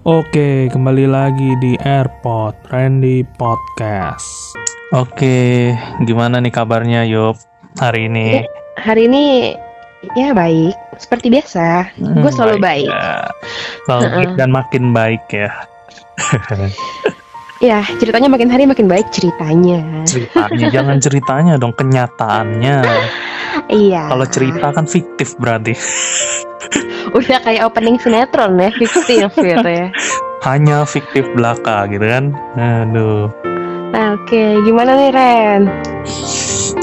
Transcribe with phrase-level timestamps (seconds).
[0.00, 4.56] Oke, kembali lagi di Airpod Randy Podcast.
[4.96, 5.76] Oke,
[6.08, 7.36] gimana nih kabarnya Yop
[7.76, 8.40] hari ini?
[8.80, 9.52] Hari ini
[10.16, 11.92] ya baik, seperti biasa.
[12.00, 12.88] Hmm, Gue selalu baik.
[12.88, 13.28] ya.
[13.84, 14.16] Selalu Heeh.
[14.16, 15.50] baik dan makin baik ya.
[17.60, 19.84] Ya, ceritanya makin hari makin baik ceritanya.
[20.08, 22.80] Ceritanya jangan ceritanya dong, kenyataannya.
[23.68, 24.08] Iya.
[24.08, 25.76] Kalau cerita kan fiktif berarti.
[27.10, 29.88] udah kayak opening sinetron ya, fiktif gitu ya.
[30.48, 32.32] Hanya fiktif belaka gitu kan.
[32.56, 33.28] Aduh.
[33.90, 35.62] Nah, Oke, gimana nih Ren?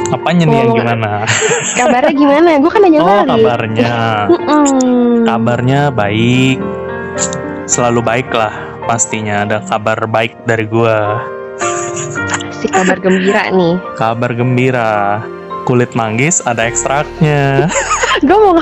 [0.08, 1.12] Apanya nih yang gimana?
[1.80, 2.50] Kabarnya gimana?
[2.60, 3.28] Gue kan nanya Oh, balik.
[3.32, 3.96] kabarnya.
[5.24, 6.60] Kabarnya baik.
[7.66, 8.54] Selalu baik lah
[8.88, 11.20] pastinya ada kabar baik dari gua.
[12.54, 13.76] Si kabar gembira nih.
[14.00, 15.20] Kabar gembira.
[15.64, 17.68] Kulit manggis ada ekstraknya.
[18.28, 18.56] Gue mau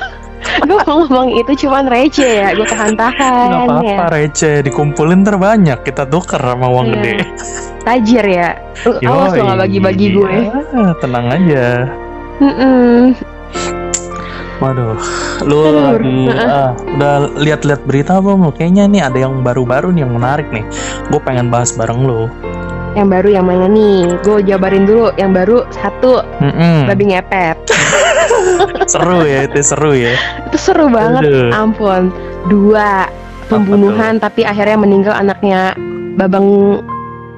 [0.68, 3.98] gue mau ngomong itu cuman receh ya, gue tahan-tahan Gak apa-apa ya.
[4.10, 6.94] receh dikumpulin terbanyak kita tuker sama uang Iya.
[6.96, 7.14] gede.
[7.82, 8.50] Tajir ya.
[8.84, 10.36] Lu Awas lo gak bagi-bagi gue.
[10.74, 11.66] Ah, tenang aja.
[12.36, 13.16] Mm-mm.
[14.56, 14.96] Waduh,
[15.44, 18.48] lu lagi ah, udah lihat-lihat berita belum?
[18.48, 18.52] lu?
[18.56, 20.64] Kayaknya nih ada yang baru-baru nih yang menarik nih.
[21.12, 22.32] Gue pengen bahas bareng lu.
[22.96, 24.16] Yang baru yang mana nih?
[24.24, 25.12] Gue jabarin dulu.
[25.20, 26.88] Yang baru satu, Mm-mm.
[26.88, 27.58] babi ngepet.
[28.92, 30.14] Seru ya itu seru ya.
[30.46, 31.26] Itu seru banget.
[31.26, 31.50] Aduh.
[31.52, 32.04] Ampun.
[32.46, 33.10] Dua,
[33.48, 35.74] pembunuhan tapi akhirnya meninggal anaknya
[36.16, 36.80] Babang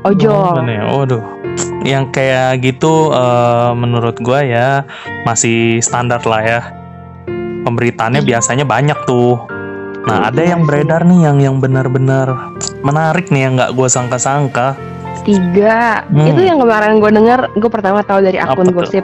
[0.06, 0.64] Oh, Ojol.
[0.64, 0.84] bener ya?
[0.88, 1.24] Waduh.
[1.84, 4.88] Yang kayak gitu eh, menurut gua ya
[5.24, 6.62] masih standar lah ya.
[7.64, 8.30] Pemberitaannya Iya.
[8.38, 9.36] biasanya banyak tuh.
[10.08, 10.68] Nah, ada Iya yang sih.
[10.72, 14.80] beredar nih yang yang benar-benar menarik nih yang nggak gua sangka-sangka.
[15.28, 16.08] Tiga.
[16.08, 16.24] Hmm.
[16.24, 19.04] Itu yang kemarin gue denger, gue pertama tahu dari akun Apa tuh?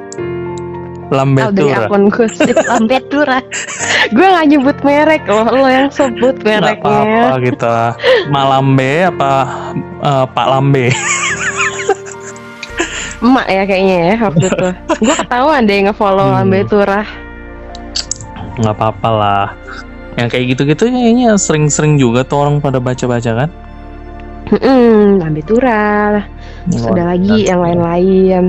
[1.14, 1.38] Gosip.
[1.38, 1.86] Tahu dari Lambetura.
[1.86, 3.38] akun gosip Lambetura.
[4.06, 7.40] gue gak nyebut merek loh, lo yang sebut Nggak apa-apa mereknya.
[7.40, 7.76] gitu.
[8.28, 9.32] Malambe apa
[10.02, 10.86] eh, Pak Lambe?
[13.24, 14.70] Emak ya kayaknya ya waktu itu.
[15.00, 16.36] gue ketahuan deh ngefollow Hmm.
[16.42, 17.02] Lambetura.
[18.54, 19.46] Nggak apa-apa lah.
[20.14, 23.50] Yang kayak gitu-gitu kayaknya sering-sering juga tuh orang pada baca-baca kan.
[24.52, 26.20] Hmm, Lambetura.
[26.68, 28.44] Terus ada lagi yang lain-lain.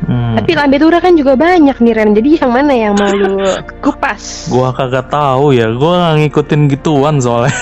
[0.00, 0.34] Hmm.
[0.34, 2.10] Tapi Lambetura kan juga banyak nih Ren.
[2.12, 3.36] Jadi yang mana yang mau lu
[3.84, 4.48] kupas?
[4.48, 7.52] Gua kagak tahu ya, gua nggak ngikutin gituan soalnya.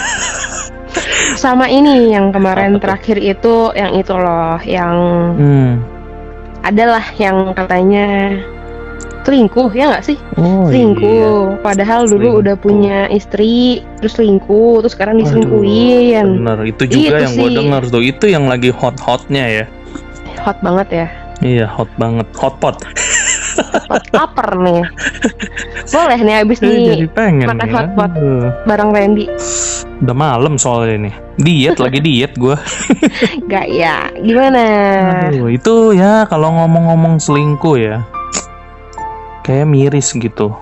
[1.36, 2.82] Sama ini yang kemarin Apa tuh?
[2.84, 4.94] terakhir itu yang itu loh, yang
[5.34, 5.72] Hmm.
[6.60, 8.34] adalah yang katanya
[9.22, 10.18] selingkuh ya nggak sih?
[10.34, 11.60] Oh selingkuh.
[11.60, 12.42] Padahal dulu Selingkuh.
[12.42, 16.42] udah punya istri, terus selingkuh, terus sekarang diselingkuhin.
[16.42, 18.00] Bener, itu juga Itu yang gue dengar tuh.
[18.00, 19.64] Itu yang lagi hot-hotnya ya.
[20.40, 21.06] Hot banget ya.
[21.38, 22.26] Iya, hot banget.
[22.34, 22.82] Hotpot.
[23.90, 24.82] Hot lapar nih.
[25.88, 27.74] Boleh nih abis Jadi nih pengen makan nih.
[27.74, 28.10] hotpot.
[28.18, 28.46] Aduh.
[28.66, 29.26] bareng Randy.
[30.02, 31.14] Udah malam soalnya nih.
[31.38, 32.58] Diet lagi diet gua.
[33.46, 34.10] Gak ya?
[34.18, 34.62] Gimana?
[35.30, 37.96] Aduh, itu ya kalau ngomong-ngomong selingkuh ya.
[39.46, 40.54] Kayak miris gitu.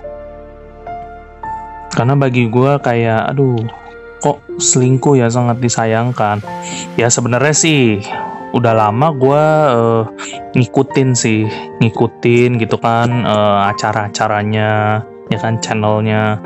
[1.96, 3.56] Karena bagi gua kayak aduh,
[4.20, 6.44] kok selingkuh ya sangat disayangkan.
[7.00, 8.04] Ya sebenarnya sih
[8.56, 9.44] udah lama gua
[9.76, 10.02] eh,
[10.56, 11.44] ngikutin sih,
[11.84, 16.40] ngikutin gitu kan eh, acara-acaranya, ya kan channelnya.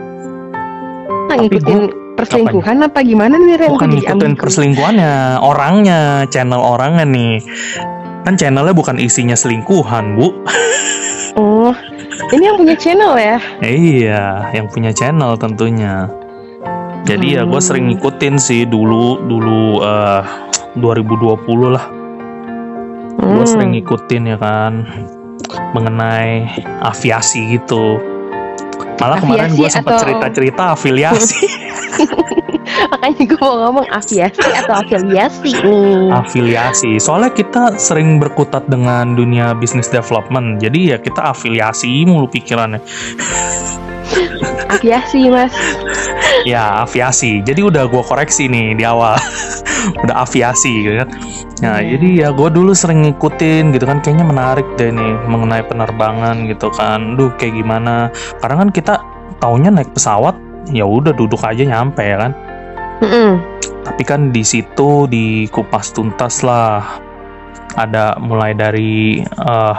[1.30, 1.78] Nah, ngikutin
[2.18, 3.70] perselingkuhan apa gimana nih Ren?
[3.70, 7.38] Bukan ngikutin perselingkuhannya, orangnya, channel orangnya nih.
[8.26, 10.34] Kan channelnya bukan isinya selingkuhan, Bu.
[11.38, 11.72] Oh,
[12.34, 13.38] ini yang punya channel ya?
[13.62, 16.10] Iya, yang punya channel tentunya.
[17.06, 17.64] Jadi ya gue Hmm.
[17.64, 20.22] sering ngikutin sih dulu dulu eh
[20.76, 21.86] 2020 lah.
[23.20, 23.46] Gue Hmm.
[23.46, 24.72] sering ngikutin ya kan
[25.72, 26.48] mengenai
[26.80, 28.00] aviasi gitu.
[28.96, 31.40] Malah kemarin gue Aviasi sempat atau- cerita-cerita afiliasi.
[32.90, 36.12] Makanya gue mau ngomong aviasi atau afiliasi nih.
[36.12, 36.90] afiliasi.
[36.96, 40.60] Soalnya kita sering berkutat dengan dunia bisnis development.
[40.60, 42.80] Jadi ya kita afiliasi mulu pikirannya.
[44.70, 45.52] Aviasi mas.
[46.48, 47.44] Ya aviasi.
[47.44, 49.16] Jadi udah gue koreksi nih di awal.
[50.04, 51.08] udah aviasi gitu kan.
[51.60, 51.96] Nah Iya.
[51.96, 54.00] jadi ya gue dulu sering ngikutin gitu kan.
[54.00, 57.16] Kayaknya menarik deh nih mengenai penerbangan gitu kan.
[57.20, 58.08] Duh kayak gimana.
[58.40, 58.94] Karena kan kita
[59.40, 60.36] taunya naik pesawat
[60.70, 62.32] ya udah duduk aja nyampe ya kan.
[63.00, 63.40] Mm-mm.
[63.80, 66.84] Tapi kan di situ dikupas tuntas lah.
[67.76, 69.76] Ada mulai dari eh,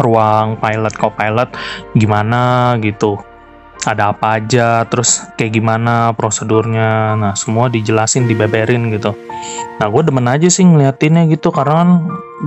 [0.00, 1.50] ruang pilot co-pilot
[1.94, 3.33] gimana gitu.
[3.84, 7.20] Ada apa aja, terus kayak gimana prosedurnya.
[7.20, 9.12] Nah, semua dijelasin, dibeberin gitu.
[9.76, 11.90] Nah, gue demen aja sih ngeliatinnya gitu karena kan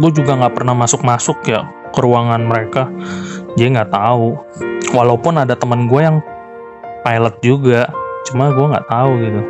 [0.01, 2.89] gue juga nggak pernah masuk-masuk ya ke ruangan mereka.
[3.53, 4.33] Jadi nggak tahu.
[4.97, 6.17] Walaupun ada teman gue yang
[7.05, 7.85] pilot juga,
[8.25, 9.41] cuma gue nggak tahu gitu.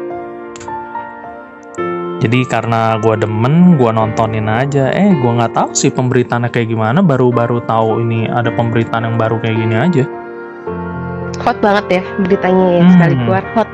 [2.17, 6.99] jadi karena gua demen gua nontonin aja eh gua nggak tahu sih pemberitaannya kayak gimana
[7.05, 10.03] baru-baru tahu ini ada pemberitaan yang baru kayak gini aja
[11.47, 12.91] hot banget ya beritanya ya Hmm.
[12.91, 13.69] sekali keluar hot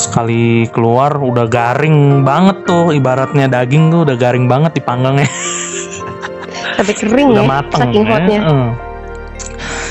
[0.00, 5.28] sekali keluar udah garing banget tuh ibaratnya daging tuh udah garing banget dipanggangnya
[6.80, 8.10] sampai kering udah ya mateng saking ya.
[8.10, 8.70] hotnya Eh.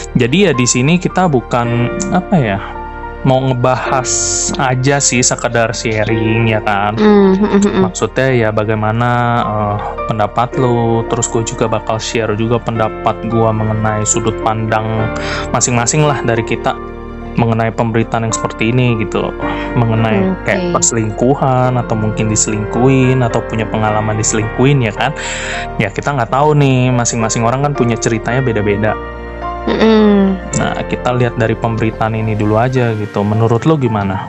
[0.09, 2.57] Jadi ya di sini kita bukan apa ya
[3.27, 4.09] mau ngebahas
[4.55, 6.95] aja sih sekedar sharing ya kan.
[6.95, 7.81] Hmm, hmm, hmm, hmm.
[7.89, 9.09] Maksudnya ya bagaimana
[9.43, 9.77] eh,
[10.07, 15.11] pendapat lu, terus gue juga bakal share juga pendapat gua mengenai sudut pandang
[15.51, 16.75] masing-masing lah dari kita
[17.39, 19.31] mengenai pemberitaan yang seperti ini gitu
[19.79, 20.43] mengenai Oke.
[20.49, 25.15] kayak perselingkuhan atau mungkin diselingkuin atau punya pengalaman diselingkuin ya kan
[25.79, 28.91] ya kita nggak tahu nih masing-masing orang kan punya ceritanya beda-beda
[30.59, 33.23] Nah kita lihat dari pemberitaan ini dulu aja gitu.
[33.23, 34.27] Menurut lo gimana?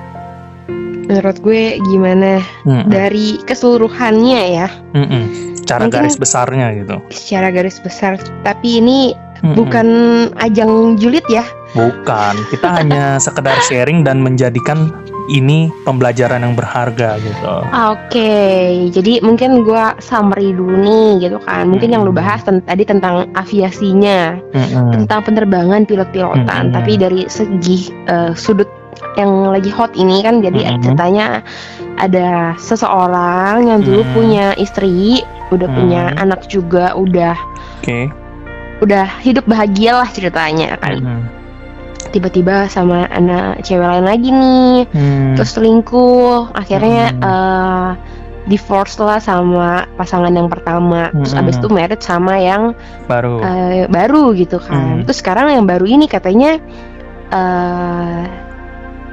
[1.11, 2.39] Menurut gue gimana?
[2.63, 2.87] Mm-mm.
[2.87, 4.69] dari keseluruhannya ya.
[4.95, 5.23] Mm-mm.
[5.67, 6.97] cara Mungkin- garis besarnya gitu.
[7.11, 8.19] Secara garis besar.
[8.43, 9.57] Tapi ini Mm-mm.
[9.57, 9.87] bukan
[10.39, 14.91] ajang julid ya Bukan, kita hanya sekedar sharing dan menjadikan
[15.31, 17.55] ini pembelajaran yang berharga gitu.
[17.95, 18.35] Oke,
[18.91, 21.71] jadi mungkin gua summary dulu nih gitu kan.
[21.71, 22.19] Mungkin yang lu Hmm.
[22.19, 24.99] bahas ten- tadi tentang aviasinya, Mm-mm.
[24.99, 26.65] tentang penerbangan pilot-pilotan.
[26.71, 26.75] Hmm.
[26.75, 28.67] Tapi dari segi eh, sudut
[29.15, 30.83] yang lagi hot ini kan, jadi Hmm.
[30.83, 31.47] ceritanya
[32.03, 34.13] ada seseorang yang dulu Hmm.
[34.13, 35.23] punya istri,
[35.55, 35.79] udah Hmm.
[35.79, 37.39] punya anak juga, udah
[37.79, 38.11] Oke.
[38.81, 40.97] Udah hidup bahagia lah ceritanya kan.
[40.99, 41.21] Mm-mm.
[42.11, 45.39] Tiba-tiba sama anak cewek lain lagi nih, Hmm.
[45.39, 47.23] terus selingkuh akhirnya Hmm.
[47.23, 47.91] eh,
[48.51, 51.45] divorce lah sama pasangan yang pertama terus Hmm.
[51.45, 52.73] abis itu married sama yang
[53.07, 53.37] baru.
[53.39, 55.03] eh, baru gitu kan Hmm.
[55.07, 56.59] terus sekarang yang baru ini katanya
[57.31, 58.23] eh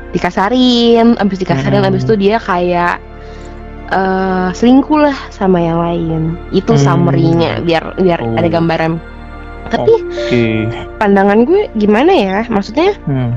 [0.09, 1.89] dikasarin abis dikasarin Hmm.
[1.91, 2.97] abis itu dia kayak
[3.87, 6.81] eh selingkuh lah sama yang lain itu Hmm.
[6.81, 8.35] summary-nya biar biar Oh.
[8.35, 8.97] ada gambaran
[9.69, 10.43] tapi Oke.
[10.97, 13.31] pandangan gue gimana ya maksudnya Hmm.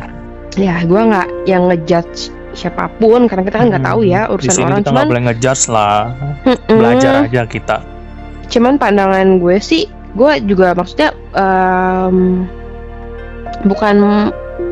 [0.52, 3.90] ya gue nggak yang ngejudge siapa pun karena kita kan nggak Hmm.
[3.90, 5.98] tahu ya Di urusan sini orang kita cuman boleh ngejudge lah,
[6.44, 6.76] Mm-mm.
[6.76, 7.76] belajar aja kita.
[8.46, 12.50] cuman pandangan gue sih gue juga maksudnya em,
[13.62, 13.94] bukan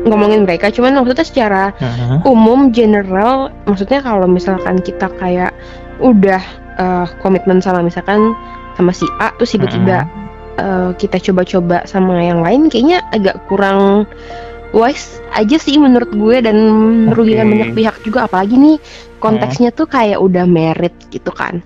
[0.03, 2.25] ngomongin mereka cuman maksudnya secara Mhm.
[2.25, 5.55] umum general maksudnya kalau misalkan kita kayak
[5.99, 6.43] udah
[6.75, 8.31] eh, komitmen sama misalkan
[8.73, 10.07] sama si A terus tiba-tiba
[10.59, 14.03] eh, kita coba-coba sama yang lain kayaknya agak kurang
[14.69, 16.57] wise aja sih menurut gue dan
[17.09, 17.51] merugikan Oke.
[17.51, 18.77] banyak pihak juga apalagi nih
[19.17, 21.65] konteksnya tuh kayak udah married gitu kan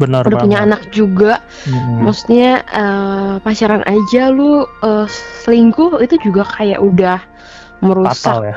[0.00, 0.68] Benar udah punya banget.
[0.72, 1.32] anak juga
[1.68, 1.94] Mhm.
[2.02, 5.06] maksudnya eh, pacaran aja lu eh,
[5.44, 7.20] selingkuh itu juga kayak udah
[7.78, 8.56] merusak Fatal ya.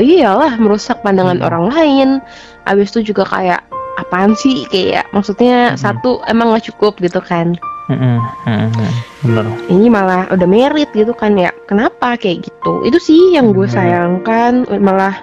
[0.00, 1.46] iyalah merusak pandangan Hmm.
[1.46, 2.08] orang lain
[2.64, 3.60] abis itu juga kayak
[3.98, 5.76] apaan sih kayak maksudnya Hmm.
[5.76, 7.52] satu emang nggak cukup gitu kan
[9.20, 9.44] Benar.
[9.68, 13.74] ini malah udah merit gitu kan ya kenapa kayak gitu itu sih yang gue Hmm.
[13.74, 15.18] sayangkan malah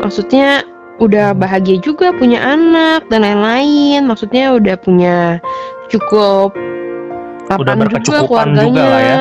[0.00, 0.64] maksudnya
[0.96, 5.38] udah bahagia juga punya anak dan lain-lain maksudnya udah punya
[5.88, 6.54] cukup
[7.44, 9.18] Udah mapan juga keluarganya juga lah ya.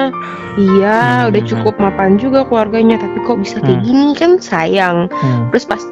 [0.55, 1.27] iya Hmm.
[1.29, 3.85] udah cukup mapan juga keluarganya tapi kok bisa kayak Hmm.
[3.85, 5.51] gini kan sayang Hmm.
[5.51, 5.83] terus pas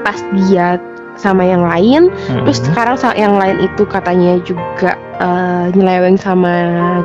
[0.00, 0.78] pas dia
[1.14, 2.08] sama yang lain
[2.42, 2.66] terus Mhm.
[2.72, 6.54] sekarang yang lain itu katanya juga eh, nyeleweng sama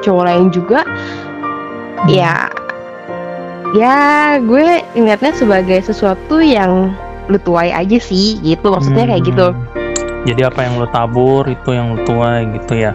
[0.01, 0.81] cowok lain juga
[1.97, 2.09] Hmm.
[2.09, 2.47] ya
[3.75, 3.97] ya
[4.39, 6.95] gue ngeliatnya sebagai sesuatu yang
[7.27, 9.65] lu tuai aja sih gitu maksudnya kayak gitu Hmm.
[10.25, 12.91] Jadi apa yang lo tabur itu yang lo tuai gitu ya.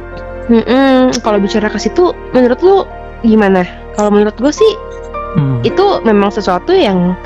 [0.52, 2.84] Mm-mm, kalau bicara ke situ menurut lu
[3.22, 3.64] gimana
[3.96, 4.72] kalau menurut gue sih
[5.32, 5.64] Hmm.
[5.64, 7.16] itu memang sesuatu yang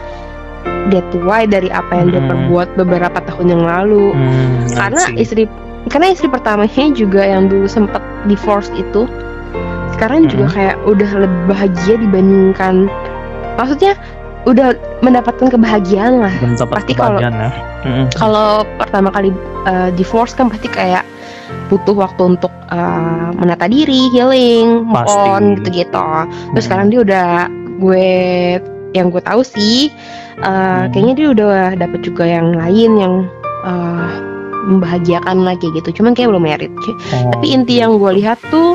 [0.86, 2.30] dia tuai dari apa yang dia Hmm.
[2.30, 5.50] perbuat beberapa tahun yang lalu Hmm, karena istri
[5.86, 9.06] karena istri pertamanya juga yang dulu sempat divorce itu
[9.92, 10.54] sekarang juga Hmm.
[10.54, 12.86] kayak udah lebih bahagia dibandingkan
[13.56, 13.94] maksudnya
[14.44, 14.70] udah
[15.00, 16.30] mendapatkan kebahagiaan lah
[16.70, 17.30] pasti kalau- ya.
[17.82, 18.14] Mhm.
[18.14, 21.02] kalau pertama kali uh, divorce kan pasti kayak
[21.66, 25.18] butuh waktu untuk uh, menata diri healing move Pasti.
[25.18, 26.62] on gitu-gitu terus Hmm.
[26.62, 27.26] sekarang dia udah
[27.76, 28.06] gue
[28.94, 29.90] yang gue tahu sih
[30.38, 30.90] uh, Hmm.
[30.90, 33.14] kayaknya dia udah dapet juga yang lain yang
[33.62, 34.08] uh,
[34.66, 36.72] membahagiakan lagi gitu cuman kayak belum merit
[37.14, 38.74] Oh, tapi inti yang gue lihat tuh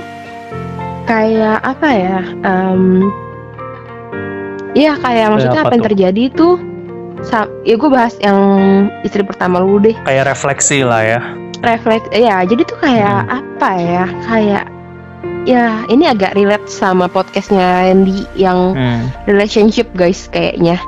[1.03, 3.03] kayak apa ya em
[4.71, 5.89] Iya kayak maksudnya apa apa yang tuh?
[5.91, 6.23] terjadi
[7.21, 8.39] sa- ya gue bahas yang
[9.03, 11.19] istri pertama lu deh kayak refleksi lah ya.
[11.59, 14.63] refleks ya jadi tuh kayak apa ya kayak
[15.43, 19.11] ya ini agak relate sama podcastnya Andy yang Hmm.
[19.27, 20.79] relationship guys kayaknya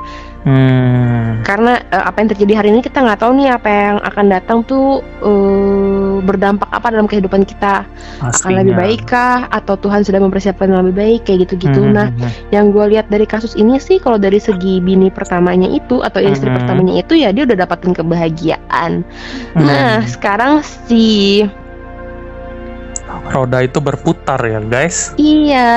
[0.44, 1.40] Hmm.
[1.40, 4.58] Karena uh, apa yang terjadi hari ini kita nggak tahu nih apa yang akan datang
[4.64, 7.88] tuh uh, berdampak apa dalam kehidupan kita.
[8.20, 8.32] Pastinya.
[8.32, 11.80] Akan lebih baik kah atau Tuhan sudah mempersiapkan yang lebih baik kayak gitu-gitu.
[11.80, 12.32] Hmm, Nah, hmm, hmm.
[12.52, 16.52] yang gue lihat dari kasus ini sih kalau dari segi bini pertamanya itu atau istri
[16.52, 16.56] Mhm.
[16.60, 19.00] pertamanya itu ya dia udah dapatin kebahagiaan.
[19.56, 19.64] Hmm.
[19.64, 21.40] Nah, sekarang si
[23.26, 25.12] roda itu berputar ya guys.
[25.14, 25.70] iya,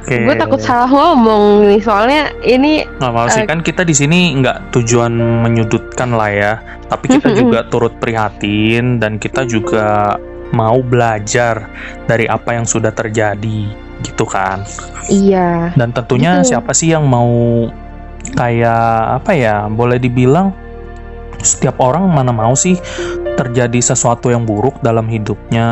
[0.00, 0.22] Oke.
[0.22, 4.36] gue takut salah ngomong nih soalnya ini Nggak mau sih Eh, kan kita di sini
[4.36, 5.12] nggak tujuan
[5.42, 6.52] menyudutkan lah ya,
[6.86, 10.16] tapi kita juga turut prihatin dan kita juga
[10.50, 11.66] mau belajar
[12.04, 13.66] dari apa yang sudah terjadi
[13.98, 14.62] gitu kan.
[15.06, 16.52] iya Dan tentunya Gitu.
[16.52, 17.66] siapa sih yang mau
[18.32, 18.82] kayak
[19.16, 20.50] apa ya, boleh dibilang
[21.46, 22.74] setiap orang mana mau sih
[23.36, 25.68] terjadi sesuatu yang buruk dalam hidupnya,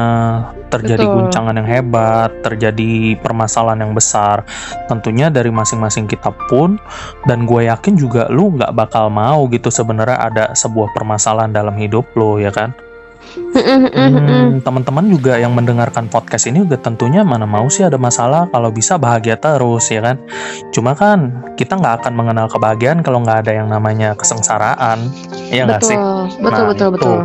[0.69, 1.17] terjadi Betul.
[1.17, 4.45] guncangan yang hebat, terjadi permasalahan yang besar.
[4.87, 6.77] Tentunya dari masing-masing kita pun,
[7.25, 12.05] dan gue yakin juga lu nggak bakal mau gitu sebenarnya ada sebuah permasalahan dalam hidup
[12.15, 12.77] lo ya kan.
[13.35, 18.71] Hmm, teman-teman juga yang mendengarkan podcast ini juga tentunya mana mau sih ada masalah kalau
[18.71, 20.17] bisa bahagia terus ya kan.
[20.71, 25.11] Cuma kan kita nggak akan mengenal kebahagiaan kalau nggak ada yang namanya kesengsaraan,
[25.51, 25.99] ya nggak sih?
[25.99, 26.95] betul betul Nah, betul itu.
[26.95, 27.19] betul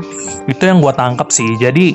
[0.49, 1.49] Itu yang gua tangkap sih.
[1.61, 1.93] Jadi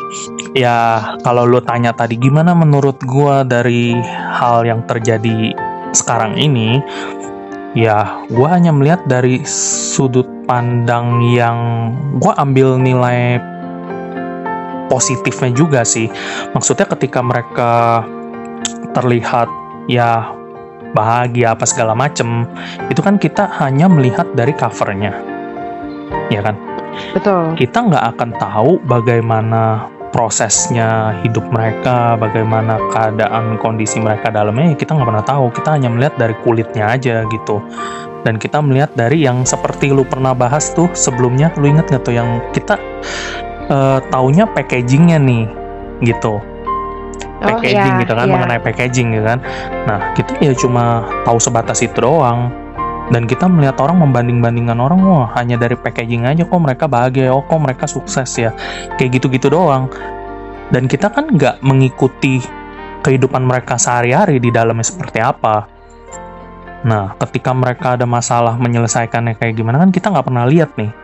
[0.55, 3.99] ya kalau lu tanya tadi gimana menurut gua dari
[4.39, 5.51] hal yang terjadi
[5.91, 6.79] sekarang ini,
[7.75, 11.91] ya gua hanya melihat dari sudut pandang yang
[12.23, 13.43] gua ambil nilai
[14.89, 16.11] positifnya juga sih.
[16.53, 18.03] Maksudnya ketika mereka
[18.95, 19.49] terlihat
[19.91, 20.31] ya
[20.95, 22.47] bahagia apa segala macem,
[22.89, 25.13] itu kan kita hanya melihat dari covernya,
[26.31, 26.55] ya kan?
[27.11, 34.77] betul kita nggak akan tahu bagaimana prosesnya hidup mereka, bagaimana keadaan kondisi mereka dalamnya, ya
[34.79, 35.45] kita nggak pernah tahu.
[35.51, 37.59] Kita hanya melihat dari kulitnya aja gitu.
[38.23, 42.15] Dan kita melihat dari yang seperti lu pernah bahas tuh sebelumnya, lu inget nggak tuh
[42.15, 42.79] yang kita
[43.71, 45.45] eh, taunya packagingnya nih,
[46.05, 46.41] gitu.
[47.45, 48.33] Packaging iya, gitu kan, iya.
[48.33, 49.39] mengenai packaging gitu kan.
[49.85, 52.65] Nah, kita ya cuma tahu sebatas itu doang
[53.13, 57.45] dan kita melihat orang membanding-bandingkan orang wah hanya dari packaging aja kok mereka bahagia oh
[57.45, 58.57] kok mereka sukses ya
[58.97, 59.93] kayak gitu-gitu doang
[60.73, 62.41] dan kita kan nggak mengikuti
[63.05, 65.69] kehidupan mereka sehari-hari di dalamnya seperti apa
[66.85, 71.04] nah ketika mereka ada masalah menyelesaikannya kayak gimana kan kita nggak pernah lihat nih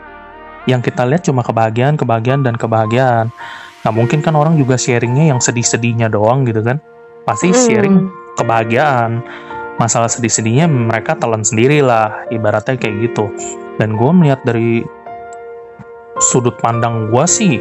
[0.69, 3.33] yang kita lihat cuma kebahagiaan kebahagiaan dan kebahagiaan.
[3.81, 6.81] Nggak mungkin kan orang juga sharingnya yang sedih-sedihnya doang gitu kan?
[7.25, 7.57] Pasti Mm.
[7.57, 7.97] sharing
[8.37, 9.25] kebahagiaan.
[9.81, 13.33] Masalah sedih-sedihnya mereka telan sendiri lah ibaratnya kayak gitu.
[13.81, 14.85] Dan gue melihat dari
[16.21, 17.57] sudut pandang gue sih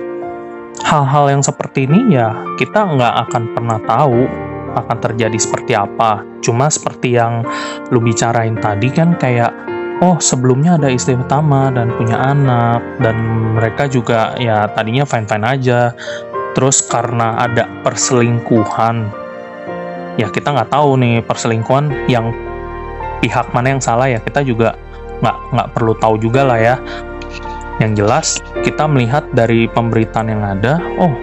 [0.84, 4.28] hal-hal yang seperti ini ya kita nggak akan pernah tahu
[4.76, 6.22] akan terjadi seperti apa.
[6.44, 7.42] Cuma seperti yang
[7.90, 9.52] lu bicarain tadi kan kayak
[10.00, 13.16] oh sebelumnya ada istri pertama dan punya anak dan
[13.56, 15.92] mereka juga ya tadinya fine-fine aja.
[16.58, 19.12] Terus karena ada perselingkuhan
[20.20, 22.34] ya kita nggak tahu nih perselingkuhan yang
[23.24, 24.76] pihak mana yang salah ya kita juga
[25.24, 26.76] nggak nggak perlu tahu juga lah ya.
[27.80, 28.28] Yang jelas
[28.68, 31.14] kita melihat dari pemberitaan yang ada oh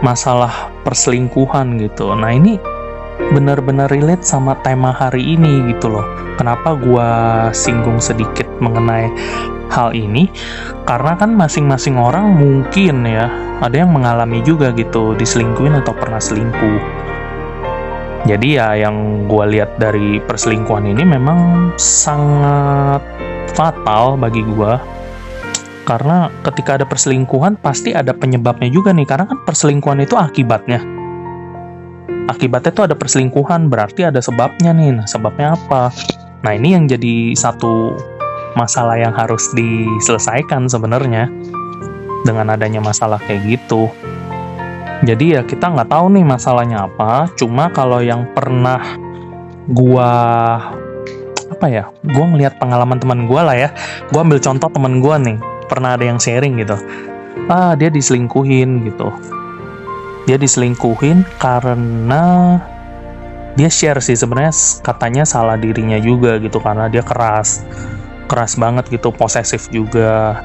[0.00, 2.12] masalah perselingkuhan gitu.
[2.16, 2.56] Nah ini
[3.32, 6.06] benar-benar relate sama tema hari ini gitu loh.
[6.36, 7.08] Kenapa gua
[7.50, 9.08] singgung sedikit mengenai
[9.72, 10.28] hal ini?
[10.84, 13.26] Karena kan masing-masing orang mungkin ya
[13.64, 17.06] ada yang mengalami juga gitu diselingkuhin atau pernah selingkuh.
[18.26, 22.98] Jadi ya yang gue lihat dari perselingkuhan ini memang sangat
[23.54, 24.96] fatal bagi gue
[25.86, 30.95] karena ketika ada perselingkuhan pasti ada penyebabnya juga nih karena kan perselingkuhan itu akibatnya
[32.26, 35.90] akibatnya itu ada perselingkuhan berarti ada sebabnya nih nah sebabnya apa
[36.42, 37.96] nah ini yang jadi satu
[38.54, 41.28] masalah yang harus diselesaikan sebenarnya
[42.24, 43.90] dengan adanya masalah kayak gitu
[45.04, 47.28] jadi ya kita nggak tahu nih masalahnya apa.
[47.36, 48.80] Cuma kalau yang pernah
[49.68, 50.10] gua
[51.52, 53.68] apa ya, gua ngelihat pengalaman teman gua lah ya.
[54.08, 55.36] Gua ambil contoh teman gua nih,
[55.68, 56.80] pernah ada yang sharing gitu.
[57.52, 59.12] Ah dia diselingkuhin gitu.
[60.26, 62.58] Dia diselingkuhin karena
[63.56, 64.52] dia share sih sebenarnya
[64.84, 67.64] katanya salah dirinya juga gitu karena dia keras,
[68.28, 70.42] keras banget gitu, posesif juga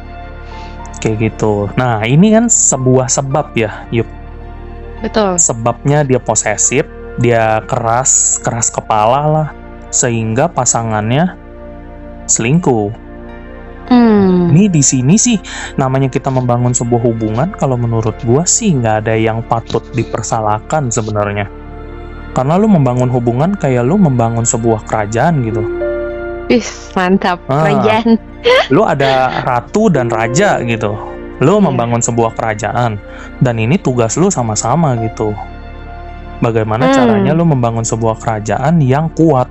[1.02, 1.68] kayak gitu.
[1.76, 4.08] Nah ini kan sebuah sebab ya, yuk
[5.02, 6.86] betul sebabnya dia posesif,
[7.18, 9.50] dia keras, keras kepala lah,
[9.90, 11.36] sehingga pasangannya
[12.30, 12.94] selingkuh.
[13.90, 15.40] Hmm Ini di sini sih
[15.80, 21.48] namanya kita membangun sebuah hubungan, kalau menurut gua sih nggak ada yang patut dipersalahkan sebenarnya.
[22.36, 25.64] Karena lu membangun hubungan kayak lu membangun sebuah kerajaan gitu.
[26.52, 27.40] Wis, mantap.
[27.48, 27.68] Ah.
[27.68, 28.20] Kerajaan.
[28.76, 30.98] lu ada ratu dan raja gitu
[31.42, 31.66] lu Iya.
[31.74, 33.02] membangun sebuah kerajaan
[33.42, 35.34] dan ini tugas lu sama-sama gitu
[36.38, 36.96] bagaimana Hmm.
[36.96, 39.50] caranya lu membangun sebuah kerajaan yang kuat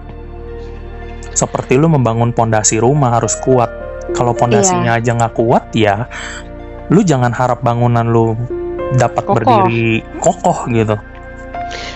[1.34, 3.70] seperti lu membangun pondasi rumah harus kuat
[4.12, 5.00] kalau pondasinya Iya.
[5.00, 6.06] aja nggak kuat ya
[6.88, 8.34] lu jangan harap bangunan lu
[8.92, 9.34] dapat Kokoh.
[9.36, 9.88] berdiri
[10.18, 10.96] kokoh gitu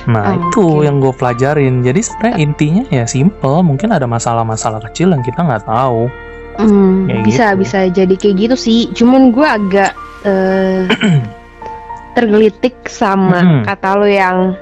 [0.07, 0.85] nah Oh, itu oke.
[0.87, 5.65] yang gue pelajarin jadi sebenarnya intinya ya simple mungkin ada masalah-masalah kecil yang kita nggak
[5.65, 6.07] tahu
[6.55, 7.59] Hmm, Kayak bisa gitu.
[7.59, 8.87] bisa jadi kayak gitu sih.
[8.95, 9.91] Cuman gue agak
[10.23, 10.87] eh,
[12.15, 13.63] tergelitik sama Mm-mm.
[13.67, 14.55] kata lo yang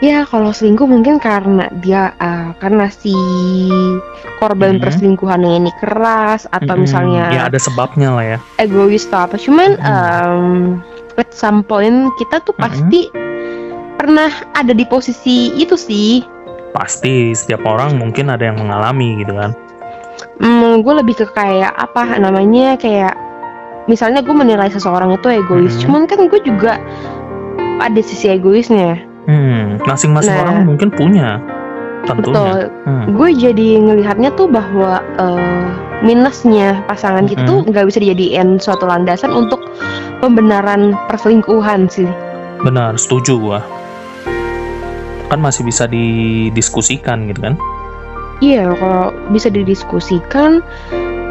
[0.00, 3.12] ya kalau selingkuh mungkin karena dia ah, karena si
[4.40, 4.82] korban Mhm.
[4.82, 6.84] perselingkuhannya ini keras atau Mm-mm.
[6.88, 9.36] misalnya ya ada sebabnya lah ya egois atau apa.
[9.36, 9.84] Cuman Mhm.
[9.84, 10.44] em,
[11.20, 13.12] at some point kita tuh pasti
[13.94, 16.24] pernah ada di posisi itu sih.
[16.70, 19.50] pasti setiap orang mungkin ada yang mengalami gitu kan
[20.38, 23.18] Hmm, gue lebih ke kayak apa namanya kayak
[23.90, 25.80] misalnya gue menilai seseorang itu egois, Mhm.
[25.82, 26.78] cuman kan gue juga
[27.82, 29.02] ada sisi egoisnya.
[29.24, 30.42] Hmm masing-masing Nah.
[30.42, 31.40] orang mungkin punya
[32.00, 32.60] tentunya Betul.
[32.84, 33.04] Hmm.
[33.12, 35.66] Gue jadi ngelihatnya tuh bahwa eh,
[36.00, 39.60] minusnya pasangan kita tuh nggak bisa dijadiin suatu landasan untuk
[40.18, 42.08] pembenaran perselingkuhan sih.
[42.60, 43.60] benar setuju gua
[45.26, 47.54] kan masih bisa didiskusikan gitu kan
[48.40, 50.64] Iya, kalau bisa didiskusikan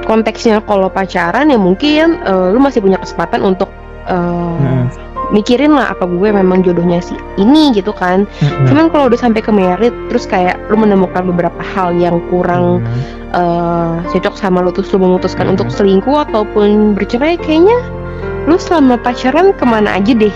[0.03, 3.69] konteksnya kalau pacaran ya mungkin eh, lu masih punya kesempatan untuk
[4.05, 4.85] eh, Hmm.
[5.29, 8.25] Mikirin lah apa gue memang jodohnya si ini gitu kan.
[8.39, 8.65] Mm-mm.
[8.65, 13.01] Cuman kalau udah sampai ke merit terus kayak lu menemukan beberapa hal yang kurang Hmm.
[13.29, 15.53] eh, cocok sama lu terus lu memutuskan Mhm.
[15.53, 17.77] untuk selingkuh ataupun bercerai kayaknya
[18.45, 20.33] lu selama pacaran ke mana aja deh?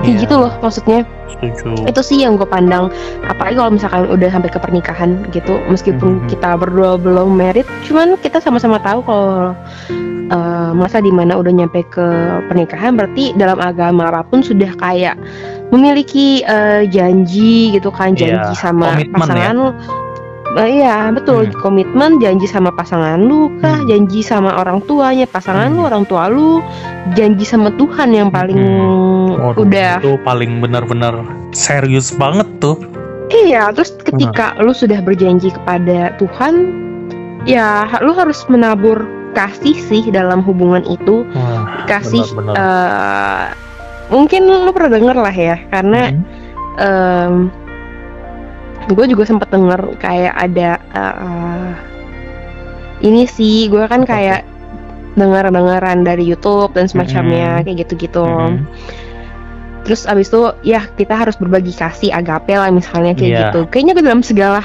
[0.00, 1.00] Kayak Iya, gitu loh maksudnya.
[1.26, 1.84] Setuju.
[1.84, 2.88] Itu sih yang gue pandang.
[3.26, 6.28] Apalagi kalau misalkan udah sampai ke pernikahan gitu meskipun Mhm.
[6.30, 9.52] kita berdua belum merit cuman kita sama-sama tahu kalau
[10.26, 12.06] eh, masa di mana udah nyampe ke
[12.50, 15.14] pernikahan berarti dalam agama apa pun sudah kayak
[15.70, 19.68] memiliki eh, janji gitu kan janji Iya, sama komitmen pasangan lu.
[20.56, 21.60] Eh, iya betul Hmm.
[21.60, 23.86] komitmen janji sama pasangan lu kah Hmm.
[23.86, 25.88] janji sama orang tuanya pasangan lu Hmm.
[25.88, 26.64] orang tua lu
[27.12, 28.56] janji sama Tuhan yang paling
[29.36, 31.20] Waduh, udah itu paling benar-benar
[31.52, 32.80] serius banget tuh
[33.26, 36.54] Iya, terus ketika lu sudah berjanji kepada Tuhan,
[37.42, 39.02] ya lu harus menabur
[39.34, 41.26] kasih sih dalam hubungan itu.
[41.28, 42.54] Wah, Kasih benar-benar.
[42.54, 43.44] eh,
[44.08, 46.14] mungkin lu pernah denger lah ya, karena
[46.78, 47.50] Hmm.
[48.86, 51.70] Gue juga sempat denger kayak ada eh,
[53.02, 54.46] ini sih, gue kan kayak
[55.16, 57.64] dengar-dengaran dari YouTube dan semacamnya Mm-mm.
[57.64, 58.24] kayak gitu-gitu.
[58.24, 58.64] Mhm.
[59.86, 63.40] Terus abis itu ya kita harus berbagi kasih agape lah misalnya kayak Iya.
[63.48, 63.60] gitu.
[63.70, 64.60] Kayaknya dalam segala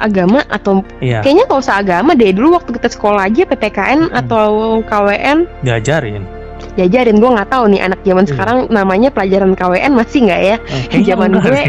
[0.00, 4.20] agama atau Iya, kayaknya kalau seagama deh dulu waktu kita sekolah aja PPKN Mm-mm.
[4.26, 4.48] atau
[4.82, 6.24] KWN diajarin.
[6.72, 8.30] Diajarin gue nggak tahu nih anak zaman Iya.
[8.32, 10.56] sekarang namanya pelajaran KWN masih nggak ya?
[10.90, 11.62] Eh, Zaman gue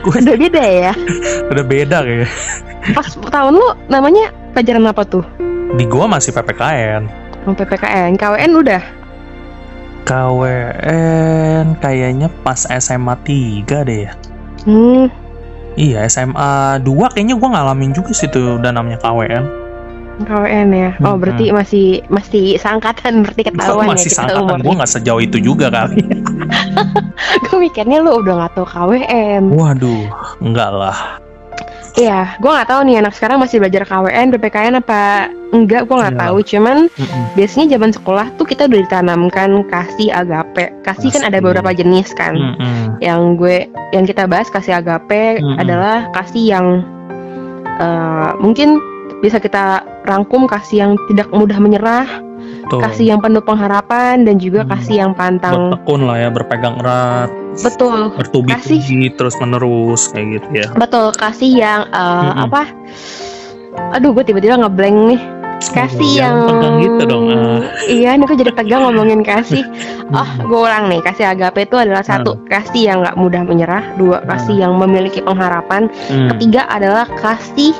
[0.00, 0.92] gue Udah beda ya.
[1.50, 2.28] udah beda kayaknya.
[2.92, 5.24] Pas tahun lu namanya pelajaran apa tuh?
[5.70, 7.06] Di gua masih PPKN.
[7.46, 8.82] Oh, PPKN, KWN udah.
[10.04, 14.12] KWN kayaknya pas SMA 3 deh ya.
[14.64, 15.06] Hmm,
[15.78, 19.44] Iya, SMA 2 kayaknya gua ngalamin juga sih tuh udah namanya KWN.
[20.22, 20.90] KWN ya.
[20.98, 21.18] Oh, Mm-mm.
[21.18, 24.64] berarti masih masih seangkatan berarti ketahuan ya masih kita sangkatan umurnya.
[24.64, 26.00] gua nggak sejauh itu juga kali.
[27.44, 29.42] gue mikirnya lu udah nggak tahu KWN.
[29.50, 30.02] Waduh,
[30.40, 30.98] enggak lah.
[31.90, 35.90] Iya, gue nggak tahu nih anak sekarang masih belajar KWN, PPKN apa enggak?
[35.90, 36.22] Gue nggak Iya.
[36.22, 36.36] tahu.
[36.46, 37.22] Cuman Mm-mm.
[37.34, 40.70] biasanya zaman sekolah tuh kita udah ditanamkan kasih agape.
[40.80, 41.44] Kasih kan ada Pasti.
[41.44, 42.38] beberapa jenis kan.
[42.38, 43.02] Mm-mm.
[43.02, 43.56] Yang gue
[43.90, 45.58] yang kita bahas kasih agape Mm-mm.
[45.58, 46.66] adalah kasih yang
[47.82, 48.78] eh, mungkin
[49.20, 49.64] bisa kita
[50.02, 52.08] rangkum kasih yang tidak mudah menyerah,
[52.66, 52.80] Tuh.
[52.80, 54.72] kasih yang penuh pengharapan dan juga Hmm.
[54.72, 55.70] kasih yang pantang.
[55.70, 58.16] bertekun lah ya, berpegang erat, Betul.
[58.16, 58.80] bertubi-tubi
[59.12, 60.66] terus menerus kayak gitu ya.
[60.72, 62.44] Betul, kasih yang eh, Mm-mm.
[62.48, 62.62] apa?
[63.92, 65.22] Aduh, gue tiba-tiba ngeblank nih.
[65.60, 67.24] Kasih Jangan yang pegang gitu dong.
[67.28, 67.60] ah.
[68.00, 69.60] Iya, nih gue jadi tegang ngomongin kasih.
[70.10, 70.42] Oh, Hmm.
[70.42, 70.98] gue ulang nih.
[71.06, 73.94] Kasih agape itu adalah satu, kasih yang nggak mudah menyerah.
[73.94, 75.86] Dua, kasih yang memiliki pengharapan.
[76.10, 76.34] Hmm.
[76.34, 77.70] Ketiga adalah kasih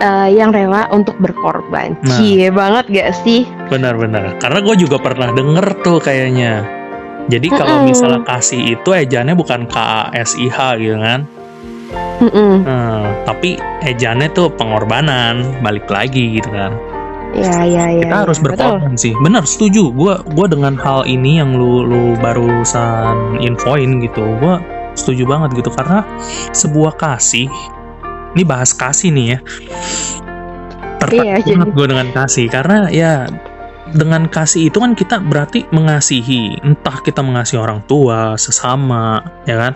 [0.00, 1.94] eh, yang rela untuk berkorban.
[2.02, 2.18] Nah.
[2.18, 3.44] Cie banget gak sih?
[3.68, 4.40] Benar-benar.
[4.40, 6.66] Karena gue juga pernah denger tuh kayaknya.
[7.30, 7.94] Jadi kalau Mm-mm.
[7.94, 11.28] misalnya kasih itu ejaannya bukan K A S I H gitu kan.
[12.20, 12.66] Mm-mm.
[12.66, 13.54] Hmm, tapi
[13.86, 16.74] ejaannya tuh pengorbanan, balik lagi gitu kan.
[17.30, 18.02] Ya, ya, ya.
[18.02, 18.22] Kita ya.
[18.26, 18.58] harus Betul.
[18.58, 19.14] berkorban sih.
[19.22, 19.94] Benar, setuju.
[19.94, 24.26] Gua gua dengan hal ini yang lu lu barusan infoin gitu.
[24.42, 24.58] Gua
[24.98, 26.02] setuju banget gitu karena
[26.50, 27.46] sebuah kasih
[28.34, 29.38] ini bahas kasih nih ya.
[31.00, 33.12] tertarik Iya, banget jadi- gue dengan kasih karena ya
[33.90, 36.60] dengan kasih itu kan kita berarti mengasihi.
[36.62, 39.74] Entah kita mengasihi orang tua sesama ya kan?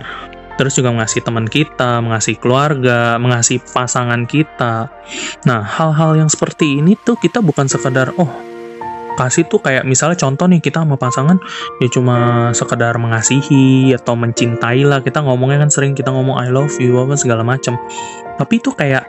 [0.54, 4.86] Terus juga mengasihi teman kita mengasihi keluarga mengasihi pasangan kita.
[5.50, 8.30] Nah hal-hal yang seperti ini tuh kita bukan sekedar oh
[9.14, 11.38] kasih tuh kayak misalnya contoh nih kita sama pasangan
[11.78, 16.74] ya cuma sekedar mengasihi atau mencintai lah kita ngomongnya kan sering kita ngomong I love
[16.82, 17.78] you apa segala macam
[18.34, 19.06] tapi itu kayak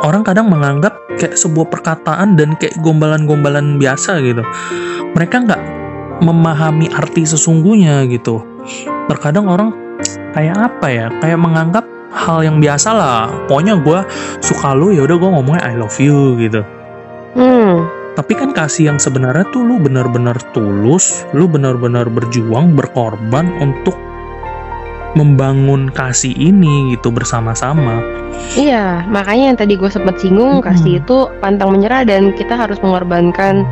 [0.00, 4.42] orang kadang menganggap kayak sebuah perkataan dan kayak gombalan-gombalan biasa gitu.
[5.12, 5.62] Mereka nggak
[6.24, 8.40] memahami arti sesungguhnya gitu.
[9.08, 9.70] Terkadang orang
[10.32, 11.06] kayak apa ya?
[11.20, 13.28] Kayak menganggap hal yang biasa lah.
[13.46, 14.00] Pokoknya gue
[14.40, 16.64] suka lu ya udah gue ngomongnya I love you gitu.
[17.30, 17.86] Hmm,
[18.18, 23.94] Tapi kan kasih yang sebenarnya tuh lu benar-benar tulus, lu benar-benar berjuang, berkorban untuk
[25.14, 27.98] membangun kasih ini gitu bersama-sama.
[28.54, 29.02] iya.
[29.10, 30.66] Makanya yang tadi gue sempat singgung, Mm-mm.
[30.66, 33.66] kasih itu pantang menyerah dan kita harus mengorbankan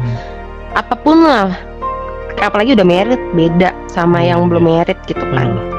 [0.75, 1.55] apa pun lah.
[2.39, 5.59] Apalagi udah merit beda sama Hmm, yang belum merit gitu kan.
[5.59, 5.78] Benar.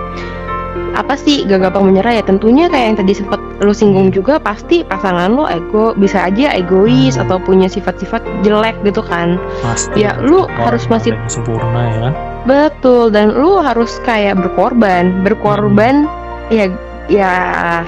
[0.96, 2.24] Apa sih gak gampang menyerah ya?
[2.24, 7.16] Tentunya kayak yang tadi sempat lu singgung juga pasti pasangan lo ego bisa aja egois
[7.16, 7.24] Hmm.
[7.28, 9.38] atau punya sifat-sifat jelek gitu kan.
[9.62, 10.04] Pasti.
[10.04, 12.14] Ya, lu harus masih- sempurna ya kan.
[12.48, 16.08] Betul dan lu harus kayak berkorban, berkorban
[16.50, 16.72] ya
[17.12, 17.34] ya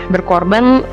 [0.10, 0.84] berkorban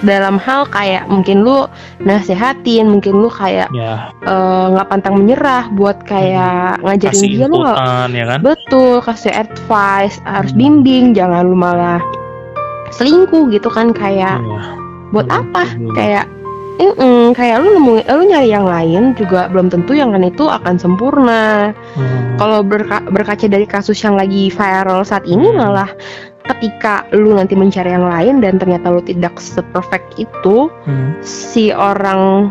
[0.00, 1.68] dalam hal kayak mungkin lu
[2.00, 7.60] nasehatin, mungkin lu kayak Ya, eh, nggak pantang menyerah buat kayak ngajarin kasih dia lu
[7.60, 7.78] nggak
[8.10, 8.38] ya kan.
[8.40, 10.58] betul kasih advice harus Hmm.
[10.58, 12.00] bimbing jangan lu malah
[12.90, 14.60] selingkuh gitu kan kayak Iya.
[15.10, 15.94] buat Betul, apa betul.
[15.94, 16.24] kayak
[16.80, 20.80] mm kayak lu nemu lu nyari yang lain juga belum tentu yang lain itu akan
[20.80, 22.40] sempurna Hmm.
[22.40, 25.60] kalau berka- berkaca dari kasus yang lagi viral saat ini Hmm.
[25.60, 25.90] malah
[26.50, 31.14] ketika lu nanti mencari yang lain dan ternyata lu tidak seperfect itu Hmm.
[31.20, 32.50] si orang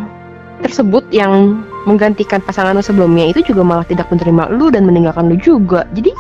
[0.60, 5.36] tersebut yang menggantikan pasangan lu sebelumnya itu juga malah tidak menerima lu dan meninggalkan lu
[5.36, 6.12] juga jadi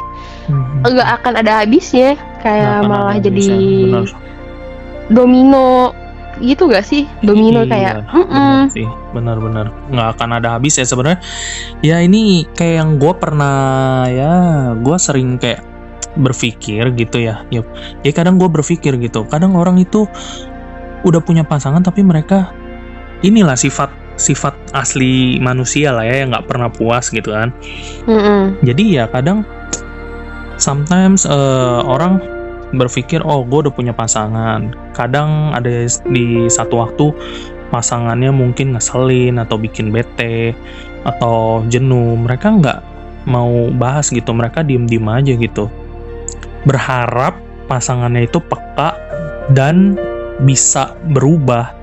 [0.47, 0.81] Hmm.
[0.81, 3.45] nggak akan ada habisnya kayak akan malah jadi
[3.85, 4.07] benar.
[5.09, 5.93] domino
[6.39, 11.19] gitu gak sih domino Iya, kayak "Mm-mm." sih benar-benar nggak akan ada habis ya sebenarnya
[11.81, 13.59] ya ini kayak yang gue pernah
[14.07, 14.33] ya
[14.73, 15.59] gue sering kayak
[16.19, 17.47] berpikir gitu ya.
[17.49, 17.63] Ya,
[18.03, 19.23] ya kadang gue berpikir gitu.
[19.31, 20.05] Kadang orang itu
[21.07, 22.51] udah punya pasangan tapi mereka
[23.23, 23.87] inilah sifat
[24.19, 27.55] sifat asli manusia lah ya yang nggak pernah puas gitu kan.
[28.03, 28.59] Mm-mm.
[28.67, 29.47] jadi ya kadang
[30.59, 32.19] sometimes eh, orang
[32.75, 34.75] berpikir oh gue udah punya pasangan.
[34.93, 37.05] Kadang ada di satu waktu
[37.73, 40.53] pasangannya mungkin ngeselin atau bikin bete
[41.07, 42.19] atau jenuh.
[42.19, 42.79] Mereka nggak
[43.25, 44.29] mau bahas gitu.
[44.35, 45.71] Mereka diem diem aja gitu
[46.67, 47.37] berharap
[47.69, 48.97] pasangannya itu peka
[49.53, 49.95] dan
[50.41, 51.75] bisa berubah.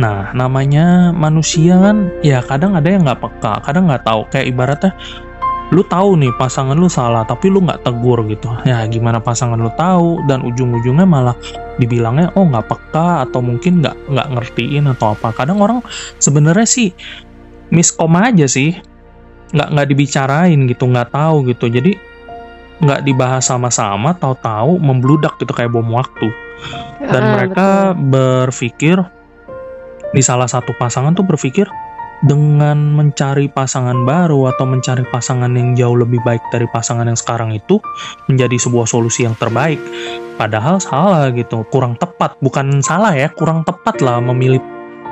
[0.00, 4.24] Nah namanya manusia kan ya kadang ada yang nggak peka kadang nggak tahu.
[4.32, 4.92] Kayak ibaratnya
[5.72, 8.48] lu tahu nih pasangan lu salah tapi lu nggak tegur gitu.
[8.64, 10.24] Ya gimana pasangan lu tahu?
[10.28, 11.36] Dan ujung-ujungnya malah
[11.76, 15.32] dibilangnya oh nggak peka atau mungkin nggak nggak ngertiin atau apa.
[15.36, 15.80] Kadang orang
[16.20, 16.88] sebenarnya sih
[17.68, 18.76] miskom aja sih.
[19.52, 21.68] Nggak nggak dibicarain gitu nggak tahu gitu.
[21.68, 22.11] Jadi
[22.82, 26.28] nggak dibahas sama-sama tahu-tahu membludak gitu kayak bom waktu
[26.98, 28.98] dan Ah, mereka berpikir
[30.12, 31.66] di salah satu pasangan tuh berpikir
[32.22, 37.50] dengan mencari pasangan baru atau mencari pasangan yang jauh lebih baik dari pasangan yang sekarang
[37.50, 37.82] itu
[38.30, 39.82] menjadi sebuah solusi yang terbaik.
[40.38, 42.38] Padahal salah gitu, kurang tepat.
[42.38, 44.62] Bukan salah ya, kurang tepat lah memilih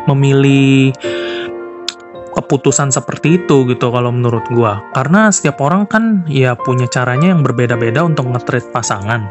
[0.06, 0.94] memilih
[2.40, 4.80] keputusan seperti itu gitu kalau menurut gua.
[4.96, 9.28] Karena setiap orang kan ya punya caranya yang berbeda-beda untuk nge-treat pasangan.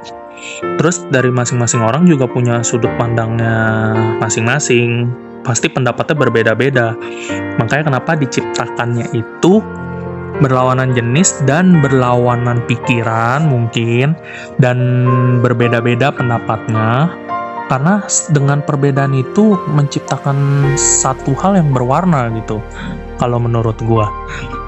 [0.79, 3.91] Terus dari masing-masing orang juga punya sudut pandangnya
[4.23, 5.11] masing-masing.
[5.43, 6.93] Pasti pendapatnya berbeda-beda.
[7.59, 9.59] Makanya kenapa diciptakannya itu
[10.39, 14.15] berlawanan jenis dan berlawanan pikiran mungkin
[14.61, 14.77] dan
[15.43, 17.11] berbeda-beda pendapatnya.
[17.69, 18.01] Karena
[18.33, 20.37] dengan perbedaan itu menciptakan
[20.75, 22.57] satu hal yang berwarna gitu.
[23.21, 24.09] Kalau menurut gua.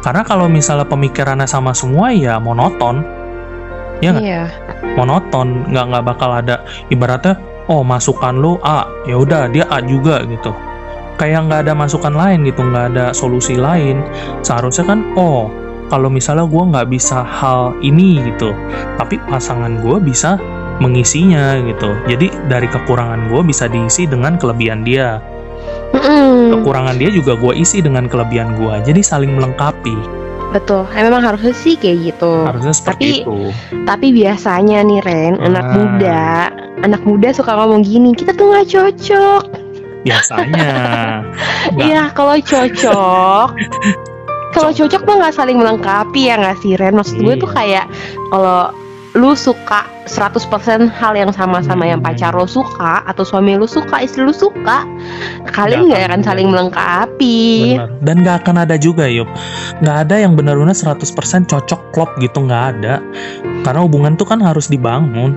[0.05, 3.01] Karena kalau misalnya pemikirannya sama semua ya monoton.
[4.01, 4.25] Ya nggak?
[4.25, 4.43] Iya.
[4.97, 7.37] monoton nggak nggak bakal ada ibaratnya
[7.71, 10.51] oh masukan lu A ya udah dia A juga gitu
[11.21, 14.01] kayak nggak ada masukan lain gitu nggak ada solusi lain
[14.41, 15.47] seharusnya kan oh
[15.91, 18.55] kalau misalnya gue nggak bisa hal ini gitu
[18.97, 20.39] tapi pasangan gue bisa
[20.81, 25.21] mengisinya gitu jadi dari kekurangan gue bisa diisi dengan kelebihan dia
[25.91, 26.57] Mm-mm.
[26.57, 29.95] kekurangan dia juga gue isi dengan kelebihan gue jadi saling melengkapi
[30.51, 30.83] Betul.
[30.91, 32.43] Eh, memang harusnya sih kayak gitu.
[32.43, 33.39] harusnya Tapi- seperti itu
[33.87, 35.71] Tapi biasanya nih Ren, anak Ah.
[35.71, 36.23] muda,
[36.83, 39.43] anak muda suka ngomong gini, kita tuh nggak cocok.
[40.03, 40.67] biasanya
[41.79, 43.47] Iya, kalau cocok.
[44.51, 46.99] kalau cocok tuh nggak saling melengkapi ya nggak sih Ren?
[46.99, 47.55] Maksud gue tuh Iya.
[47.55, 47.85] kayak
[48.27, 48.75] kalau
[49.11, 53.99] lu suka 100% hal yang sama sama yang pacar lo suka atau suami lu suka,
[53.99, 54.87] istri lu suka,
[55.51, 57.75] kalian Nggak akan saling melengkapi.
[57.75, 57.89] Benar.
[57.99, 59.27] Dan nggak akan ada juga yuk.
[59.83, 61.03] Nggak ada yang benar-benar 100%
[61.47, 63.03] cocok klop gitu nggak ada.
[63.67, 65.35] Karena hubungan tuh kan harus dibangun.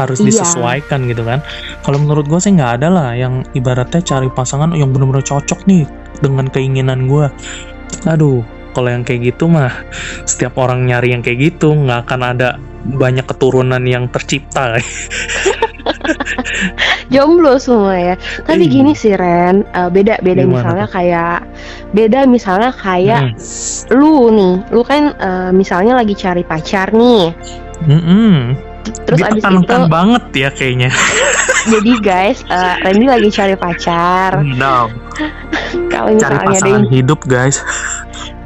[0.00, 0.32] Harus Iya.
[0.32, 1.44] disesuaikan gitu kan.
[1.84, 5.84] Kalau menurut gue sih nggak ada lah yang ibaratnya cari pasangan yang benar-benar cocok nih
[6.24, 7.28] dengan keinginan gue.
[8.08, 8.40] Aduh,
[8.72, 9.72] kalau yang kayak gitu mah
[10.24, 12.48] setiap orang nyari yang kayak gitu nggak akan ada
[12.80, 14.76] banyak keturunan yang tercipta.
[17.12, 18.14] Jomblo semua ya.
[18.46, 18.72] Tapi Iya.
[18.72, 21.38] gini sih Ren, eh, beda beda Gimana misalnya kayak
[21.92, 23.98] beda misalnya kayak Hmm.
[23.98, 27.34] lu nih, lu kan eh, misalnya lagi cari pacar nih.
[27.84, 28.56] Mm-mm.
[29.04, 30.90] Terus abis itu banget ya kayaknya.
[31.72, 34.40] jadi guys, eh, Randy lagi cari pacar.
[34.44, 34.88] No.
[35.92, 37.60] Kalau Cari misalnya ada pasangan yang hidup guys.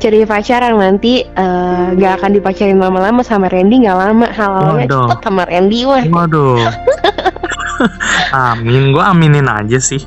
[0.04, 5.08] Cari pacaran nanti eh, nggak akan dipacarin lama-lama sama Randy nggak lama halalnya Waduh.
[5.08, 6.60] cepet sama Randy wah Waduh.
[8.52, 10.04] Amin, gue aminin aja sih.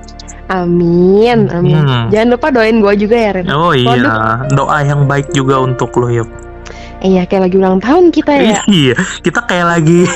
[0.48, 2.08] amin amin Hmm.
[2.08, 4.00] jangan lupa doain gue juga ya Ren Oh iya,
[4.50, 6.30] doa yang baik juga untuk lo yuk.
[7.00, 10.08] iya kayak lagi ulang tahun kita ya Iya, kita kayak lagi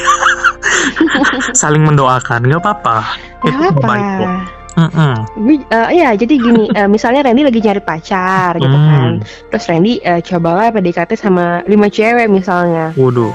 [1.54, 2.98] saling mendoakan, nggak apa-apa.
[3.44, 4.32] Itu baik kok.
[5.36, 8.88] Gue- eh, iya jadi gini eh, misalnya Randy lagi cari pacar gitu Hmm.
[8.88, 9.12] kan
[9.50, 13.32] terus Randy eh, cobalah PDKT sama lima cewek misalnya Waduh.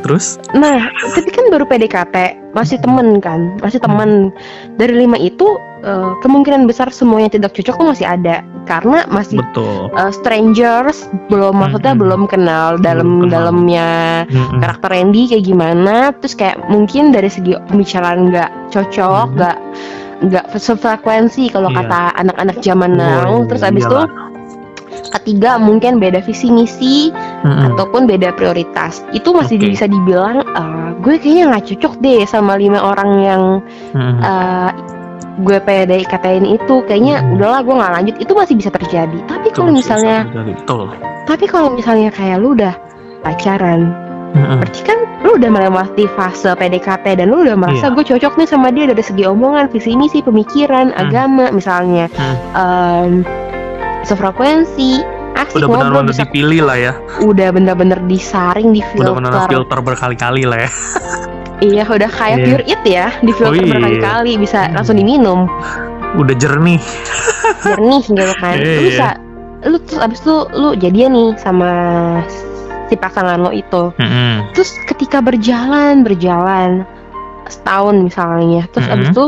[0.00, 0.36] Terus?
[0.52, 0.84] nah
[1.16, 2.16] tapi kan baru PDKT
[2.52, 4.28] masih temen kan masih temen
[4.76, 5.48] dari lima itu
[5.80, 9.92] eh, kemungkinan besar semuanya tidak cocok tuh masih ada karena masih Betul.
[9.92, 12.00] uh, strangers belum maksudnya Mm-mm.
[12.00, 13.32] belum kenal dalam Belum kenal.
[13.48, 13.88] dalamnya
[14.26, 14.56] Mm-mm.
[14.58, 19.56] karakter Randy kayak gimana terus kayak mungkin dari segi pembicaraan nggak cocok nggak
[20.24, 21.84] nggak sefrekuensi kalau Iya.
[21.84, 24.00] kata anak-anak zaman Oh, now terus abis itu
[25.12, 27.10] ketiga mungkin beda visi misi
[27.42, 27.74] Mm-mm.
[27.74, 29.70] ataupun beda prioritas itu masih Oke.
[29.70, 33.42] bisa dibilang uh, gue kayaknya nggak cocok deh sama lima orang yang
[33.94, 34.18] Mm-mm.
[34.20, 34.70] uh,
[35.34, 37.34] gue PDKT-in itu kayaknya Hmm.
[37.34, 40.86] udahlah gue nggak lanjut itu masih bisa terjadi tapi kalau misalnya betul.
[41.26, 42.74] tapi kalau misalnya kayak lu udah
[43.24, 43.90] pacaran,
[44.34, 47.94] Berarti kan lu udah melewati fase PDKT dan lu udah merasa Iya.
[47.94, 51.00] gue cocok nih sama dia dari segi omongan, visi misi, pemikiran, Hmm.
[51.00, 52.36] agama misalnya, Hmm.
[52.52, 53.10] Em,
[54.02, 55.00] sefrekuensi,
[55.34, 56.92] asik Udah benar-benar bisa dipilih lah ya.
[57.20, 59.78] udah bener-bener disaring di Udah benar-benar filter.
[59.80, 60.70] berkali-kali lah ya.
[61.60, 62.44] Iya, udah kayak Iya.
[62.44, 63.72] pure it ya, di filter Oh, iya.
[63.72, 64.74] berkali-kali bisa Hmm.
[64.74, 65.46] langsung diminum,
[66.14, 66.82] Udah jernih.
[67.64, 68.54] jernih gitu kan.
[68.58, 68.82] Iya, Lu iya.
[68.84, 69.08] bisa
[69.64, 71.70] lu terus abis itu lu jadian nih sama
[72.94, 73.90] si pasangan lo itu.
[73.96, 74.54] Mm-mm.
[74.54, 76.86] terus ketika berjalan berjalan
[77.44, 78.94] setahun misalnya terus Mhm.
[78.94, 79.24] abis itu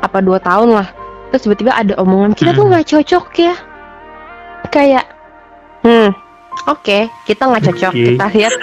[0.00, 0.88] apa dua tahun lah
[1.28, 2.70] terus tiba-tiba ada omongan kita tuh Mhm.
[2.72, 3.54] nggak cocok ya
[4.68, 5.04] kayak
[5.80, 6.10] hmm
[6.66, 8.04] oke kita nggak cocok Oke.
[8.12, 8.54] kita lihat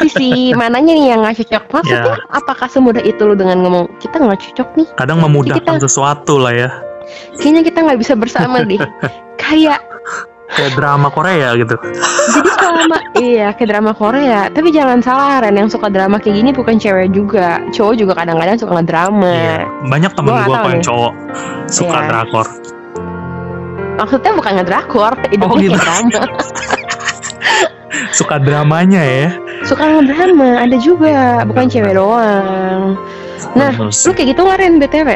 [0.00, 2.24] sisi mananya nih yang nggak cocok maksudnya Ya.
[2.30, 6.52] apakah semudah itu lo dengan ngomong kita nggak cocok nih Kadang memudahkan Kita- sesuatu lah
[6.52, 6.70] ya.
[7.38, 8.80] kayaknya kita nggak bisa bersama deh
[9.38, 9.78] kayak
[10.46, 11.74] Kayak drama Korea gitu.
[12.30, 16.50] jadi selama iya ke drama Korea tapi jangan salah Ren yang suka drama kayak gini
[16.50, 19.58] bukan cewek juga cowok juga kadang-kadang suka ngedrama Iya.
[19.84, 21.12] Banyak temen gue yang cowok
[21.66, 22.06] suka Iya.
[22.08, 22.46] drakor.
[23.96, 25.74] maksudnya bukan ngedrakor hidupnya Oh, gitu.
[25.74, 26.20] drama
[28.12, 29.28] Suka dramanya ya.
[29.64, 32.94] suka ngedrama ada juga bukan cewek doang
[33.52, 35.10] nah lu kayak gitu nggak Ren btw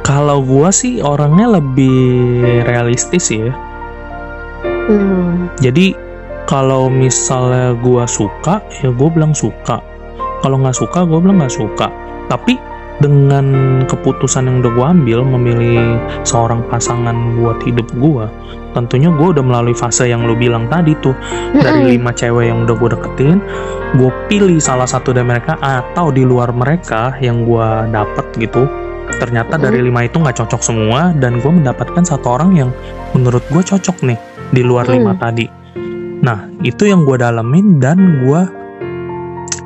[0.00, 3.52] Kalau gua sih orangnya lebih realistis ya.
[4.88, 5.60] Hmm.
[5.60, 5.94] Jadi
[6.48, 9.84] kalau misalnya gua suka, ya gue bilang suka.
[10.40, 11.92] Kalau nggak suka, gue bilang nggak suka.
[12.32, 12.56] Tapi
[12.98, 13.46] dengan
[13.86, 18.26] keputusan yang udah gue ambil memilih seorang pasangan buat hidup gue,
[18.74, 21.14] tentunya gue udah melalui fase yang lu bilang tadi tuh
[21.54, 21.92] dari Mm-mm.
[21.94, 23.38] lima cewek yang udah gue deketin,
[24.00, 28.66] gue pilih salah satu dari mereka atau di luar mereka yang gue dapet gitu.
[29.08, 32.70] Ternyata dari lima itu nggak cocok semua dan gue mendapatkan satu orang yang
[33.14, 34.92] menurut gue cocok nih di luar Mm.
[34.94, 35.46] lima tadi.
[36.18, 38.40] Nah itu yang gue dalemin dan gue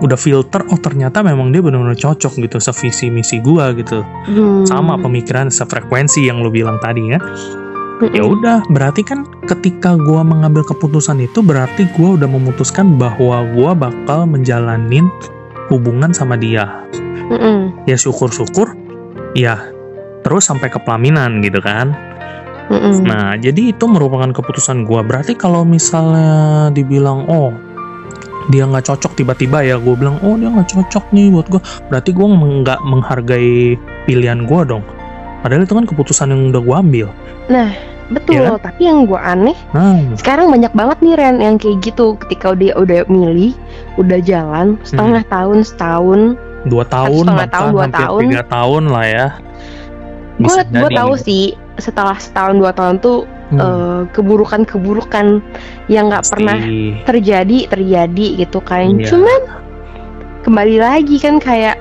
[0.02, 4.66] udah filter oh ternyata memang dia benar-benar cocok gitu sevisi misi gue gitu Hmm.
[4.66, 7.22] sama pemikiran sefrekuensi yang lu bilang tadi ya
[8.10, 13.78] ya udah berarti kan ketika gua mengambil keputusan itu berarti gua udah memutuskan bahwa gua
[13.78, 15.06] bakal menjalanin
[15.70, 16.66] hubungan sama dia
[17.30, 17.86] Mm-mm.
[17.86, 18.74] ya syukur-syukur
[19.38, 19.54] ya
[20.26, 21.94] terus sampai ke pelaminan gitu kan
[22.70, 23.04] Mm-mm.
[23.04, 25.02] nah jadi itu merupakan keputusan gua.
[25.02, 27.50] Berarti kalau misalnya dibilang oh
[28.50, 31.62] dia nggak cocok tiba-tiba ya gue bilang oh dia nggak cocok nih buat gua.
[31.90, 33.74] Berarti gua nggak menghargai
[34.06, 34.84] pilihan gua dong.
[35.42, 37.08] Padahal itu kan keputusan yang udah gue ambil.
[38.12, 38.44] Betul.
[38.44, 39.96] Iya tapi yang gue aneh nah.
[40.20, 42.14] sekarang banyak banget nih Ren yang kayak gitu.
[42.20, 43.56] Ketika dia udah milih
[43.96, 46.20] udah jalan setengah tahun setahun
[46.68, 48.22] dua tahun setengah bahkan tahun, dua tahun.
[48.28, 49.26] tiga tahun lah ya.
[50.40, 51.24] Gue gue tahu gitu.
[51.24, 51.44] sih
[51.76, 55.44] setelah setahun dua tahun tuh Hmm, eh, keburukan-keburukan
[55.86, 56.56] yang nggak pernah
[57.04, 58.96] terjadi terjadi gitu kan.
[58.96, 59.12] Iya.
[59.12, 59.40] cuman
[60.42, 61.76] kembali lagi kan kayak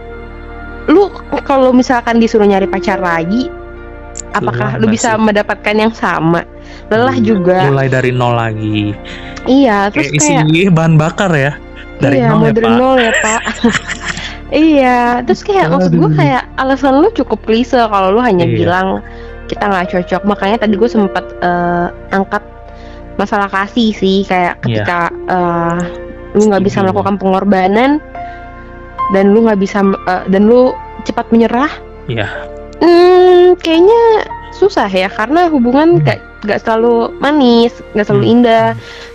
[0.86, 1.08] lu
[1.42, 3.48] kalau misalkan disuruh nyari pacar lagi
[4.36, 5.24] apakah Lelah lu bisa sih?
[5.24, 6.44] mendapatkan yang sama?
[6.92, 7.64] Lelah Hmm, juga.
[7.64, 8.92] Mulai dari nol lagi.
[9.48, 11.56] Iya terus kayak isi kayak bahan bakar ya.
[11.98, 12.76] Dari iya nol ya dari pak.
[12.76, 13.42] nol ya pak.
[14.52, 16.12] Iya terus kayak maksud gue Aduh.
[16.12, 18.56] kayak alasan lu cukup klise kalau lu hanya Iya.
[18.60, 18.88] bilang
[19.52, 22.40] kita nggak cocok makanya tadi gue sempat eh, angkat
[23.14, 24.82] masalah kasih sih kayak Iya.
[24.82, 25.80] ketika eh,
[26.32, 26.86] lu nggak bisa Setuju.
[26.88, 27.92] melakukan pengorbanan
[29.12, 30.72] dan lu nggak bisa eh, dan lu
[31.04, 31.70] cepat menyerah
[32.08, 32.28] Iya.
[32.80, 34.02] hmm, kayaknya
[34.52, 36.08] susah ya karena hubungan Hmm.
[36.42, 38.34] gak, selalu manis gak selalu Hmm.
[38.34, 38.66] indah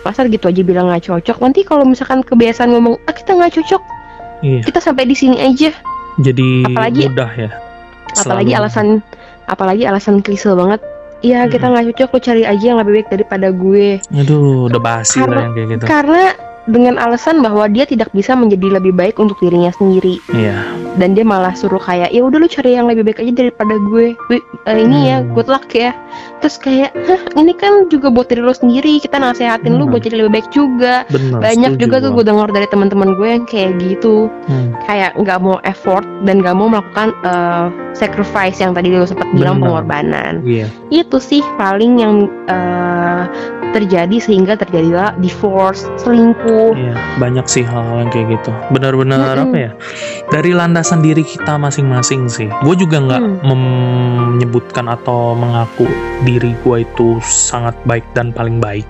[0.03, 3.83] masa gitu aja bilang nggak cocok nanti kalau misalkan kebiasaan ngomong ah kita nggak cocok
[4.41, 5.75] iya kita sampai di sini aja
[6.17, 7.51] jadi Apalagi- mudah ya
[8.15, 8.87] apalagi Selalu- alasan
[9.47, 10.79] apalagi alasan klise banget.
[11.25, 11.73] Ya kita Mm-mm.
[11.73, 13.99] nggak cocok lu cari aja yang lebih baik daripada gue.
[14.13, 15.85] Aduh udah basi lah Karena- yang kayak gitu.
[15.89, 16.23] karena
[16.67, 20.19] dengan alasan bahwa dia tidak bisa menjadi lebih baik untuk dirinya sendiri.
[20.31, 20.59] Iya.
[20.99, 24.19] Dan dia malah suruh kayak ya udah lu cari yang lebih baik aja daripada gue.
[24.29, 25.31] Wi- eh, ini ya Hmm.
[25.33, 25.95] good luck ya.
[26.43, 29.93] Terus kayak hah ini kan juga buat diri lo sendiri kita nasehatin lu Hmm.
[29.95, 31.07] buat jadi lebih baik juga.
[31.07, 34.27] Bener banyak juga tuh gue dengar dari teman-teman gue yang kayak gitu.
[34.49, 39.29] Hmm, kayak nggak mau effort dan nggak mau melakukan eh, sacrifice yang tadi lo sempat
[39.33, 40.43] bilang pengorbanan.
[40.43, 40.67] Iya.
[40.91, 42.15] Itu sih paling yang
[42.49, 43.23] eh,
[43.71, 48.51] terjadi sehingga terjadilah divorce selingkuh Iya, banyak sih hal yang kayak gitu.
[48.73, 49.45] Benar-benar Mm-mm.
[49.51, 49.71] apa ya?
[50.31, 52.49] Dari landasan diri kita masing-masing sih.
[52.65, 53.41] Gue juga nggak Hmm.
[53.45, 55.87] menyebutkan atau mengaku
[56.25, 58.85] diri gue itu sangat baik dan paling baik.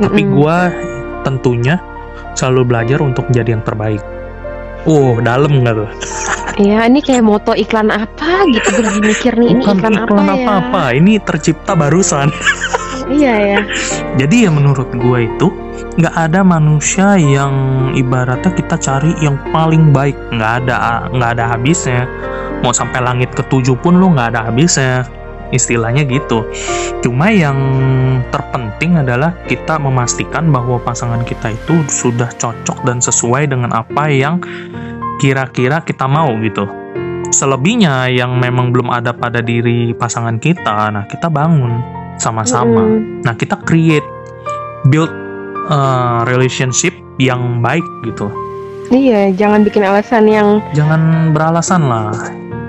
[0.00, 0.36] Tapi Mm-mm.
[0.38, 0.58] gue
[1.24, 1.80] tentunya
[2.34, 4.02] selalu belajar untuk menjadi yang terbaik.
[4.84, 5.90] Oh, dalam nggak tuh?
[6.54, 10.22] Iya, ini kayak moto iklan apa gitu gue lagi mikir nih ini Bukan iklan, iklan
[10.22, 10.44] apa ya?
[10.46, 10.82] apa-apa.
[10.94, 12.28] Ini tercipta barusan.
[13.04, 13.60] Iya ya.
[14.16, 15.52] Jadi ya menurut gue itu
[16.00, 17.52] nggak ada manusia yang
[17.92, 22.08] ibaratnya kita cari yang paling baik nggak ada nggak ada habisnya
[22.64, 25.04] mau sampai langit ketujuh pun lu nggak ada habisnya
[25.54, 26.42] istilahnya gitu
[27.00, 27.56] cuma yang
[28.34, 34.42] terpenting adalah kita memastikan bahwa pasangan kita itu sudah cocok dan sesuai dengan apa yang
[35.22, 36.66] kira-kira kita mau gitu
[37.30, 41.80] selebihnya yang memang belum ada pada diri pasangan kita nah kita bangun
[42.18, 43.14] sama-sama Mm-mm.
[43.24, 44.06] Nah, kita create
[44.86, 45.10] build
[45.68, 48.28] uh, relationship yang baik gitu.
[48.92, 52.12] Iya, jangan bikin alasan yang Jangan beralasan lah.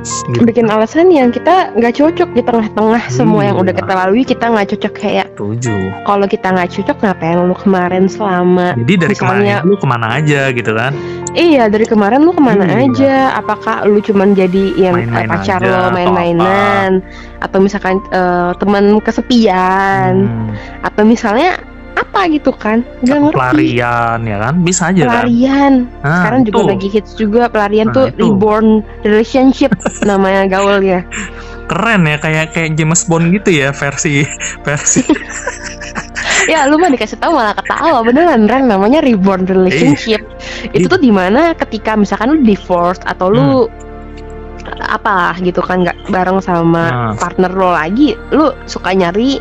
[0.06, 0.46] Gitu.
[0.46, 3.82] bikin alasan yang kita nggak cocok di tengah-tengah semua yang udah Iya.
[3.82, 5.74] kita lalui kita nggak cocok kayak Setuju.
[6.06, 10.08] kalau kita nggak cocok ngapain lu kemarin selama Jadi dari Misalnya- kemarin lu ke mana
[10.14, 10.94] aja gitu kan?
[11.34, 12.78] Iya dari kemarin lu ke mana Iya.
[12.86, 13.14] aja?
[13.36, 16.90] Apakah lu cuman jadi yang eh, Main-main pacar aja lo atau main-mainan
[17.42, 21.58] atau misalkan eh, teman kesepian Hmm, atau misalnya
[21.96, 22.84] apa gitu kan?
[23.02, 23.36] Gak ngerti.
[23.36, 24.54] pelarian ya kan?
[24.62, 25.10] Bisa aja kan?
[25.24, 25.74] Pelarian.
[26.00, 26.68] Nah, Sekarang juga itu.
[26.68, 28.20] lagi hits juga pelarian Nah, tuh itu.
[28.22, 28.68] reborn
[29.02, 29.72] relationship
[30.10, 31.02] namanya gaul ya.
[31.66, 34.22] keren ya kayak kayak James Bond gitu ya versi
[34.62, 35.02] versi
[36.46, 40.22] Ya lu mah dikasih tahu malah ketawa beneran Ren namanya reborn relationship.
[40.70, 40.92] Itu Iya.
[40.92, 43.82] tuh di mana ketika misalkan lu divorce atau lu Hmm.
[44.84, 47.14] apa gitu kan nggak bareng sama Nah.
[47.16, 49.38] partner lo lagi, lu suka nyari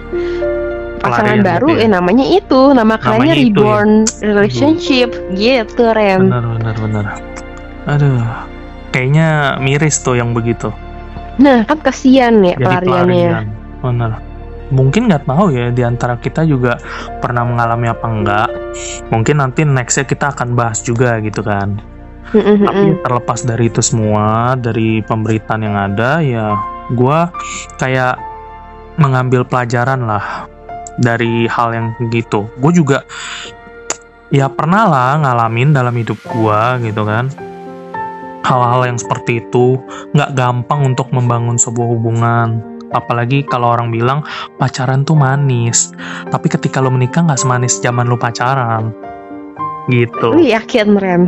[1.04, 1.84] pasangan Pelarian baru gitu ya.
[1.84, 3.44] eh namanya itu nama Namanya itu ya.
[3.44, 3.90] reborn
[4.24, 6.20] relationship gitu Ren.
[6.32, 7.04] benar benar benar.
[7.84, 8.16] Aduh,
[8.90, 9.28] kayaknya
[9.60, 10.72] miris tuh yang begitu.
[11.36, 13.28] Nah kan kasihan ya jadi pelariannya.
[13.28, 13.46] pelarian
[13.84, 14.12] bener
[14.72, 16.80] mungkin nggak tahu ya di antara kita juga
[17.20, 18.48] pernah mengalami apa enggak
[19.12, 21.76] mungkin nanti nextnya kita akan bahas juga gitu kan
[22.32, 26.56] tapi terlepas dari itu semua dari pemberitaan yang ada ya
[26.96, 27.28] gua
[27.76, 28.16] kayak
[28.96, 30.48] mengambil pelajaran lah
[30.98, 32.46] dari hal yang gitu.
[32.58, 33.02] Gue juga
[34.34, 37.30] ya pernah lah ngalamin dalam hidup gua gitu kan.
[38.44, 39.80] Hal-hal yang seperti itu
[40.12, 42.60] nggak gampang untuk membangun sebuah hubungan.
[42.92, 44.22] Apalagi kalau orang bilang
[44.60, 45.90] pacaran tuh manis.
[46.28, 48.92] Tapi ketika lo menikah nggak semanis zaman lo pacaran.
[49.88, 50.28] Gitu.
[50.28, 51.22] Lu yakin Ren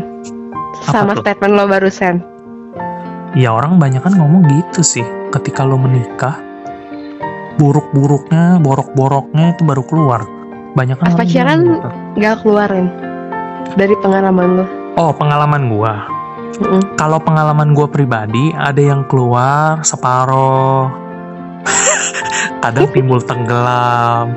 [0.85, 1.25] sama tuh?
[1.25, 2.37] statement lo barusan?
[3.37, 5.05] ya orang banyak kan ngomong gitu sih.
[5.29, 6.46] Ketika lo menikah
[7.57, 10.21] buruk-buruknya borok-boroknya itu baru keluar
[10.73, 11.89] banyak kan pacaran bilang gitu.
[12.17, 12.87] Gak keluarin
[13.75, 14.65] dari pengalaman lo.
[14.97, 15.95] oh pengalaman gua
[16.57, 16.97] Mm-mm.
[16.97, 20.89] kalau pengalaman gue pribadi ada yang keluar separoh
[22.63, 24.37] kadang timbul tenggelam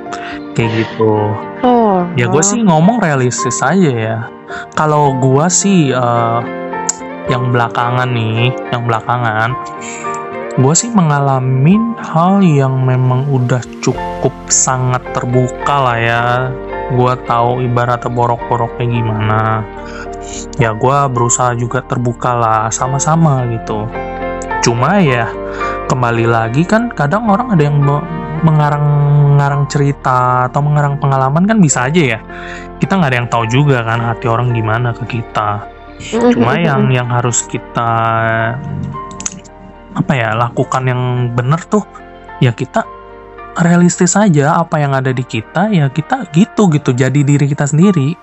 [0.53, 2.07] kayak gitu Oh.
[2.15, 4.17] ya gue sih ngomong realistis aja ya
[4.73, 6.39] kalau gue sih eh,
[7.27, 9.51] yang belakangan nih yang belakangan
[10.59, 16.23] gue sih mengalami hal yang memang udah cukup sangat terbuka lah ya.
[16.91, 19.63] Gue tahu ibarat borok-boroknya gimana.
[20.59, 23.87] Ya gue berusaha juga terbuka lah sama-sama gitu.
[24.59, 25.31] Cuma ya
[25.87, 28.07] kembali lagi kan kadang orang ada yang me-
[28.43, 32.19] mengarang-ngarang cerita atau mengarang pengalaman kan bisa aja ya.
[32.83, 35.63] Kita nggak ada yang tahu juga kan hati orang gimana ke kita.
[36.35, 37.91] Cuma yang yang harus kita
[39.93, 41.01] apa ya lakukan yang
[41.33, 41.81] bener tuh
[42.39, 42.85] ya kita
[43.59, 48.13] realistis aja apa yang ada di kita ya kita gitu gitu jadi diri kita sendiri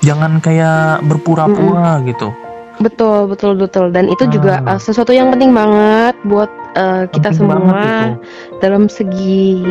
[0.00, 2.30] jangan kayak berpura-pura gitu
[2.76, 4.76] betul betul betul dan itu juga Ah.
[4.76, 8.20] uh, sesuatu yang penting banget buat uh, kita Penting semua itu.
[8.60, 9.64] dalam segi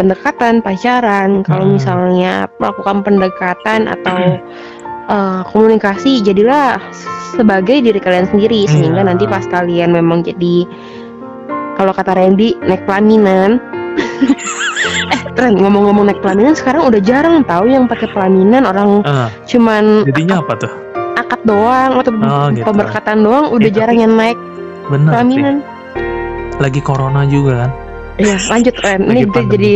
[0.00, 1.76] pendekatan pacaran kalau Hmm.
[1.76, 4.16] misalnya melakukan pendekatan atau
[5.10, 6.78] uh, komunikasi jadilah
[7.32, 9.08] sebagai diri kalian sendiri sehingga Iya.
[9.10, 10.64] nanti pas kalian memang jadi
[11.74, 13.58] kalau kata Randy naik pelaminan.
[15.10, 20.06] Eh Ren ngomong-ngomong naik pelaminan sekarang udah jarang tahu yang pakai pelaminan orang Ah, cuman
[20.06, 20.72] jadinya apa tuh?
[21.16, 22.64] akad doang atau Oh, gitu.
[22.64, 24.38] pemberkatan doang udah Eh, jarang yang naik
[24.86, 25.10] bener sih.
[25.10, 25.54] pelaminan.
[26.56, 27.70] Lagi corona juga kan
[28.20, 29.00] Iya, lanjut Ren.
[29.08, 29.74] Ini kita jadi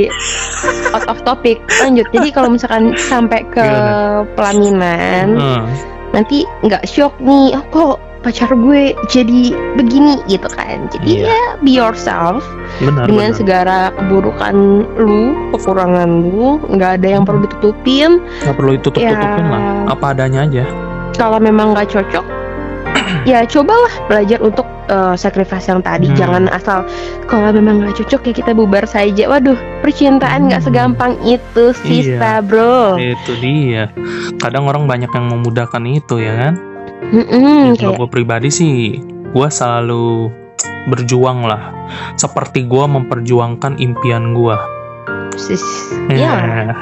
[0.92, 1.59] out of topic.
[1.80, 2.07] Lanjut.
[2.12, 4.28] Jadi kalau misalkan sampai ke Gimana?
[4.36, 5.64] pelaminan, Hmm.
[6.12, 7.57] nanti nggak shock nih.
[7.57, 9.42] Oh kok pacar gue jadi
[9.76, 10.88] begini gitu kan.
[10.88, 11.28] Jadi Iya.
[11.28, 12.40] ya be yourself
[12.80, 14.55] benar dengan benar segala keburukan
[14.97, 18.24] lu, kekurangan lu, nggak ada yang perlu ditutupin.
[18.40, 19.53] nggak perlu ditutup tutupin Ya.
[19.53, 20.64] lah apa adanya aja
[21.14, 22.24] Kalau memang nggak cocok,
[23.30, 26.10] ya cobalah belajar untuk uh, sacrifice yang tadi.
[26.10, 26.16] Hmm.
[26.16, 26.84] Jangan asal
[27.24, 29.26] kalau memang nggak cocok ya kita bubar saja.
[29.26, 30.68] Waduh, percintaan nggak Hmm.
[30.68, 32.44] segampang itu, sista Iya.
[32.44, 32.96] bro.
[32.96, 33.90] itu dia
[34.38, 36.54] kadang orang banyak yang memudahkan itu ya kan
[37.04, 40.32] Mm-mm, kalau kayak gue pribadi sih gue selalu
[40.86, 41.72] berjuang lah
[42.14, 44.56] seperti gue memperjuangkan impian gue
[45.34, 45.60] sis,
[46.08, 46.72] ya.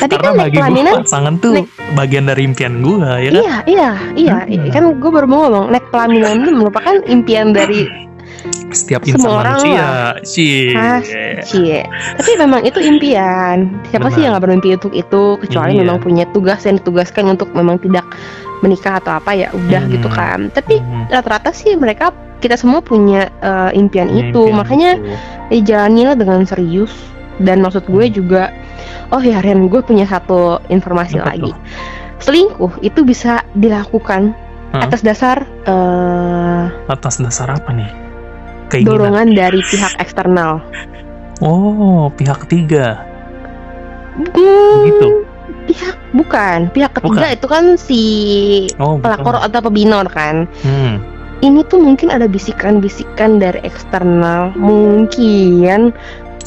[0.00, 3.30] Tapi karena kan naik bagi gue pelaminan pasangan tuh naik- bagian dari impian gue ya
[3.30, 4.36] kan Iya, iya, iya.
[4.48, 4.70] Hmm.
[4.70, 7.84] Kan gue baru mau ngomong naik pelaminan itu merupakan impian dari
[8.70, 9.86] setiap Semua insan orang manusia
[10.22, 11.00] sih Ah,
[11.42, 11.82] Cie.
[12.14, 13.56] Tapi memang itu impian.
[13.84, 14.22] Siapa sih Benar.
[14.22, 15.80] yang nggak bermimpi untuk itu kecuali Iya.
[15.80, 18.06] memang punya tugas yang ditugaskan untuk memang tidak
[18.60, 19.90] menikah atau apa ya udah Hmm.
[19.90, 20.38] gitu kan.
[20.50, 24.40] Tapi Hmm, rata-rata sih mereka kita semua punya eh, impian punya itu.
[24.40, 25.14] impian Makanya itu.
[25.52, 26.94] dijalanilah dengan serius.
[27.36, 28.14] Dan maksud gue Hmm.
[28.14, 28.42] juga
[29.10, 31.52] oh ya Ren, gue punya satu informasi Apa lagi.
[32.20, 34.36] Selingkuh itu bisa dilakukan
[34.70, 34.86] Hah?
[34.86, 37.90] atas dasar eh, atas dasar apa nih
[38.70, 40.62] keinginan dorongan dari pihak eksternal.
[41.42, 43.02] oh pihak ketiga
[44.10, 45.08] Hmm, gitu
[45.70, 47.36] Pihak bukan, pihak ketiga Bukan.
[47.38, 48.02] itu kan si
[48.76, 49.02] oh bukan.
[49.06, 50.44] pelakor atau pebinor kan.
[50.60, 50.94] hmm.
[51.40, 55.94] Ini tuh mungkin ada bisikan-bisikan dari eksternal, mungkin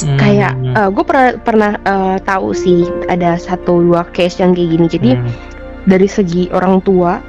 [0.04, 0.20] Hmm.
[0.20, 0.54] kayak
[0.92, 4.86] gue pernah pernah eh, tahu sih ada satu dua case yang kayak gini.
[4.88, 5.32] Jadi Hmm.
[5.84, 7.20] dari segi orang tua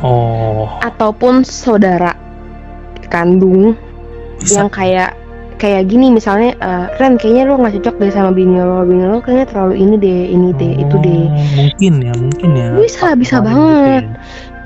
[0.00, 2.14] oh ataupun saudara
[3.08, 3.74] kandung
[4.38, 5.10] bisa yang kayak
[5.60, 9.20] kayak gini misalnya eh, Ren kayaknya lo nggak cocok deh sama bini lo bini lo
[9.20, 13.36] kayaknya terlalu ini deh ini deh itu deh Oh, mungkin ya mungkin ya Bisa, bisa
[13.40, 14.08] banget.
[14.08, 14.16] ya.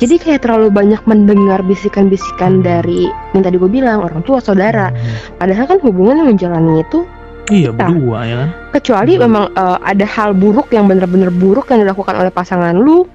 [0.04, 2.62] Jadi kayak terlalu banyak mendengar bisikan-bisikan Hmm.
[2.62, 5.40] dari yang tadi gue bilang orang tua saudara Hmm.
[5.40, 7.08] padahal kan hubungan yang menjalani itu
[7.48, 7.88] iya kita.
[7.88, 9.22] berdua ya kan kecuali Hmm.
[9.24, 13.08] memang eh, ada hal buruk yang bener-bener buruk yang dilakukan oleh pasangan lu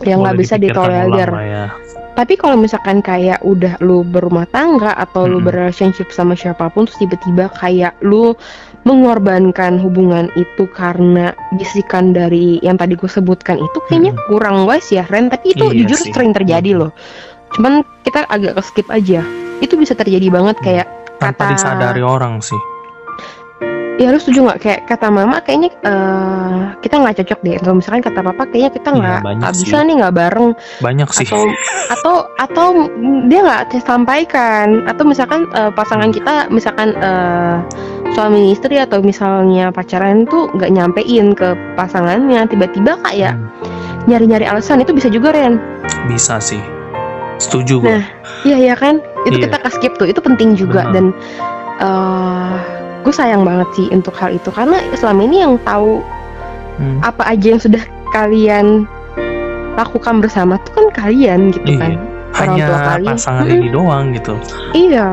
[0.00, 1.68] yang nggak bisa ditolerir ya.
[2.16, 5.46] tapi kalau misalkan kayak udah lu berumah tangga atau lu Mm-mm.
[5.46, 8.32] berrelationship sama siapa pun terus tiba-tiba kayak lu
[8.82, 14.26] mengorbankan hubungan itu karena bisikan dari yang tadi gue sebutkan itu kayaknya Mm-mm.
[14.26, 16.10] kurang wise ya Ren tapi itu Iya jujur sih.
[16.10, 16.80] sering terjadi Mm-mm.
[16.80, 16.92] loh
[17.50, 17.72] cuman
[18.02, 19.20] kita agak ke skip aja
[19.58, 20.64] itu bisa terjadi banget Mm.
[20.64, 22.56] kayak tanpa kata- disadari orang sih
[23.96, 28.00] ya lu setuju nggak kayak kata mama kayaknya eh, kita nggak cocok deh atau misalkan
[28.00, 29.60] kata papa kayaknya kita Iya, nggak sih.
[29.60, 30.48] bisa nih nggak bareng
[30.80, 31.44] banyak sih atau
[31.92, 32.66] atau atau
[33.28, 37.56] dia nggak sampaikan atau misalkan eh, pasangan kita misalkan eh,
[38.10, 43.48] suami istri atau misalnya pacaran tuh nggak nyampein ke pasangannya tiba-tiba kayak Hmm,
[44.06, 45.60] nyari-nyari alasan itu bisa juga Ren
[46.06, 46.58] bisa sih
[47.36, 48.04] setuju gue Nah,
[48.42, 49.46] iya ya kan itu Iya.
[49.46, 50.92] kita ke skip tuh itu penting juga Benar.
[50.92, 51.04] dan
[51.78, 52.54] eh
[53.00, 56.00] gue sayang banget sih untuk hal itu karena selama ini yang tahu
[56.76, 58.88] Hmm, apa aja yang sudah kalian
[59.76, 61.78] lakukan bersama tuh kan kalian gitu Iya.
[61.78, 63.08] kan orang hanya tua kalian.
[63.14, 63.56] pasangan Mm-mm.
[63.58, 64.34] ini doang gitu
[64.72, 65.08] Iya.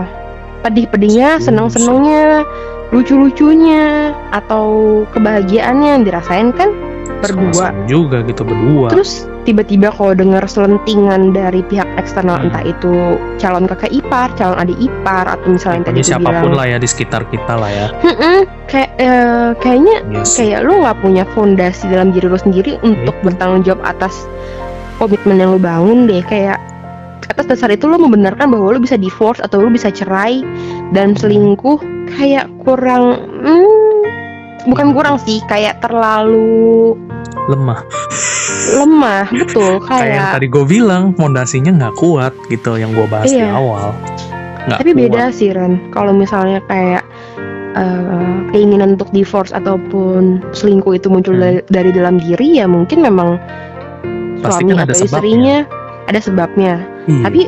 [0.68, 2.43] Pedih-pedihnya, Setuju senang-senangnya,
[2.91, 4.68] lucu-lucunya atau
[5.11, 6.72] kebahagiaannya yang dirasain kan
[7.18, 12.53] berdua Sama-sama juga gitu berdua terus tiba-tiba kalau dengar selentingan dari pihak eksternal Hmm.
[12.53, 12.93] entah itu
[13.41, 16.86] calon kakak ipar calon adik ipar atau misalnya tadi siapa pun bilang lah ya di
[16.86, 18.38] sekitar kita lah ya "Mm-mm,
[18.70, 20.38] kayak eh, kayaknya Yes.
[20.38, 23.24] kayak lu nggak punya fondasi dalam diri lu sendiri untuk Itu.
[23.26, 24.13] bertanggung jawab atas
[25.01, 26.61] komitmen yang lu bangun deh kayak
[27.28, 30.41] atas dasar itu lu membenarkan bahwa lu bisa divorce atau lu bisa cerai
[30.91, 31.80] dan selingkuh
[32.13, 33.99] kayak kurang hmm,
[34.65, 36.95] bukan kurang sih kayak terlalu
[37.47, 37.80] lemah
[38.73, 43.28] lemah betul kayak yang kayak tadi gue bilang fondasinya nggak kuat gitu yang gue bahas
[43.28, 43.51] di Iya.
[43.53, 43.91] awal
[44.65, 45.01] nggak tapi kuat.
[45.03, 47.03] beda sih Ren kalau misalnya kayak
[47.73, 51.43] eh, keinginan untuk divorce ataupun selingkuh itu muncul Hmm.
[51.43, 53.38] dari, dari dalam diri ya mungkin memang
[54.38, 55.07] Pasti suami kan ada atau sebabnya.
[55.07, 55.57] istrinya
[56.07, 56.73] ada sebabnya
[57.08, 57.24] Iya.
[57.24, 57.41] tapi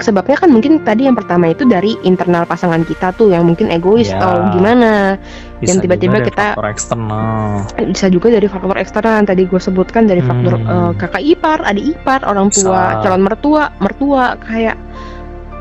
[0.00, 4.08] sebabnya kan mungkin tadi yang pertama itu dari internal pasangan kita tuh yang mungkin egois
[4.08, 4.16] Ya.
[4.16, 5.20] atau gimana
[5.58, 10.06] Bisa yang tiba-tiba kita- faktor eksternal bisa juga dari faktor eksternal yang tadi gue sebutkan
[10.06, 10.64] dari faktor Hmm.
[10.64, 13.02] eh, kakak ipar adik ipar orang tua Bisa.
[13.04, 14.80] calon mertua mertua kayak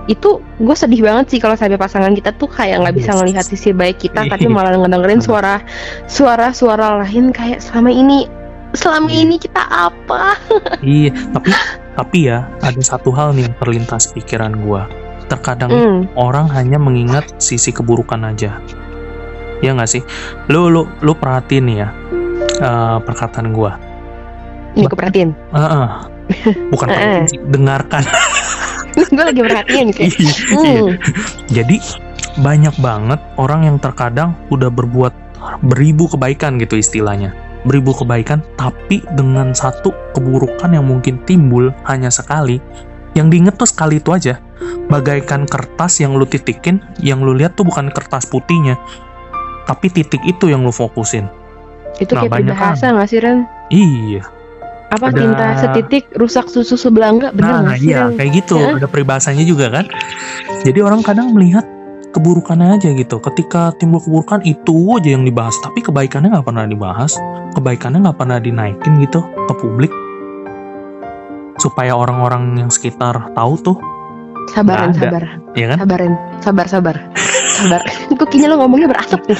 [0.07, 3.69] itu gue sedih banget sih kalau sampai pasangan kita tuh kayak nggak bisa ngelihat sisi
[3.71, 5.61] baik kita tapi malah ngedengerin suara
[6.05, 8.25] suara suara lain kayak selama ini
[8.71, 9.19] selama Iya.
[9.19, 10.37] ini kita apa
[10.81, 11.49] iya tapi
[11.99, 14.81] tapi ya ada satu hal nih yang terlintas pikiran gue
[15.27, 18.55] terkadang Hmm, orang hanya mengingat sisi keburukan aja.
[19.59, 20.01] Ya nggak sih?
[20.47, 21.89] Lu lu lu perhatiin nih ya
[22.63, 23.71] eh, perkataan gue
[24.79, 25.29] ini gue perhatiin
[26.71, 28.03] bukan Eh, perhatiin sih, dengarkan.
[28.95, 30.33] Gue lagi perhatiin kayak Iya, iya.
[30.55, 30.87] hmm,
[31.51, 31.77] Jadi
[32.39, 35.11] banyak banget orang yang terkadang udah berbuat
[35.67, 37.35] beribu kebaikan gitu istilahnya.
[37.67, 42.63] Beribu kebaikan tapi dengan satu keburukan yang mungkin timbul hanya sekali.
[43.17, 44.39] Yang diinget tuh sekali itu aja.
[44.87, 48.79] Bagaikan kertas yang lu titikin, yang lu lihat tuh bukan kertas putihnya.
[49.65, 51.27] Tapi titik itu yang lu fokusin.
[51.97, 54.23] itu Nah, kayak banyak peribahasa nggak sih Ren Iya.
[54.87, 58.15] apa Ada- tinta setitik rusak susu sebelah enggak bener Nah, iya, Ren?
[58.15, 58.55] kayak gitu.
[58.55, 58.79] Heeh.
[58.79, 59.85] Ada peribahasanya juga kan.
[60.63, 61.67] Jadi orang kadang melihat
[62.15, 63.21] keburukannya aja gitu.
[63.21, 67.13] Ketika timbul keburukan itu aja yang dibahas, tapi kebaikannya nggak pernah dibahas.
[67.53, 69.91] Kebaikannya nggak pernah dinaikin gitu ke publik.
[71.59, 73.77] Supaya orang-orang yang sekitar tahu tuh,
[74.49, 75.77] sabaran sabar ya kan?
[75.85, 76.95] sabarin sabar sabar
[77.45, 77.81] sabar
[78.19, 79.37] kok kayaknya lo ngomongnya berasap nih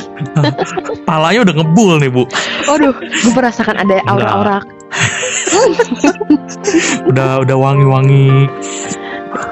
[1.10, 2.24] Palanya udah ngebul nih bu.
[2.70, 4.62] waduh gue merasakan ada aura-aura
[7.10, 8.50] Udah udah wangi-wangi.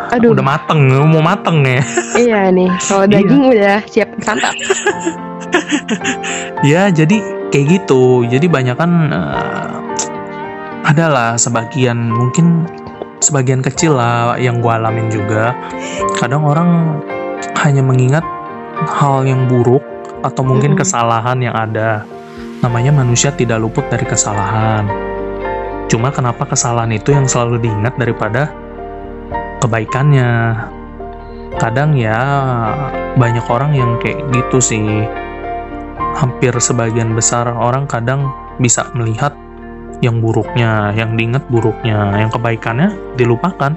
[0.10, 1.82] Aduh Udah mateng, mau mateng ya.
[2.24, 3.14] iya nih kalau Iya.
[3.14, 4.54] daging udah siap santap
[6.66, 8.26] Ya, jadi kayak gitu.
[8.26, 9.76] Jadi banyak kan eh,
[10.84, 12.66] adalah sebagian mungkin
[13.20, 15.54] sebagian kecil lah yang gue alamin juga.
[16.16, 17.00] Kadang orang
[17.62, 18.26] hanya mengingat
[18.90, 19.82] hal yang buruk
[20.22, 20.82] atau mungkin Mm-mm.
[20.82, 22.04] kesalahan yang ada.
[22.62, 24.90] Namanya manusia tidak luput dari kesalahan.
[25.88, 28.50] Cuma kenapa kesalahan itu yang selalu diingat daripada
[29.68, 30.32] kebaikannya?
[31.60, 32.20] Kadang ya
[33.20, 34.86] banyak orang yang kayak gitu sih
[36.16, 39.36] hampir sebagian besar orang kadang bisa melihat
[40.00, 43.76] yang buruknya, yang diingat buruknya, yang kebaikannya dilupakan.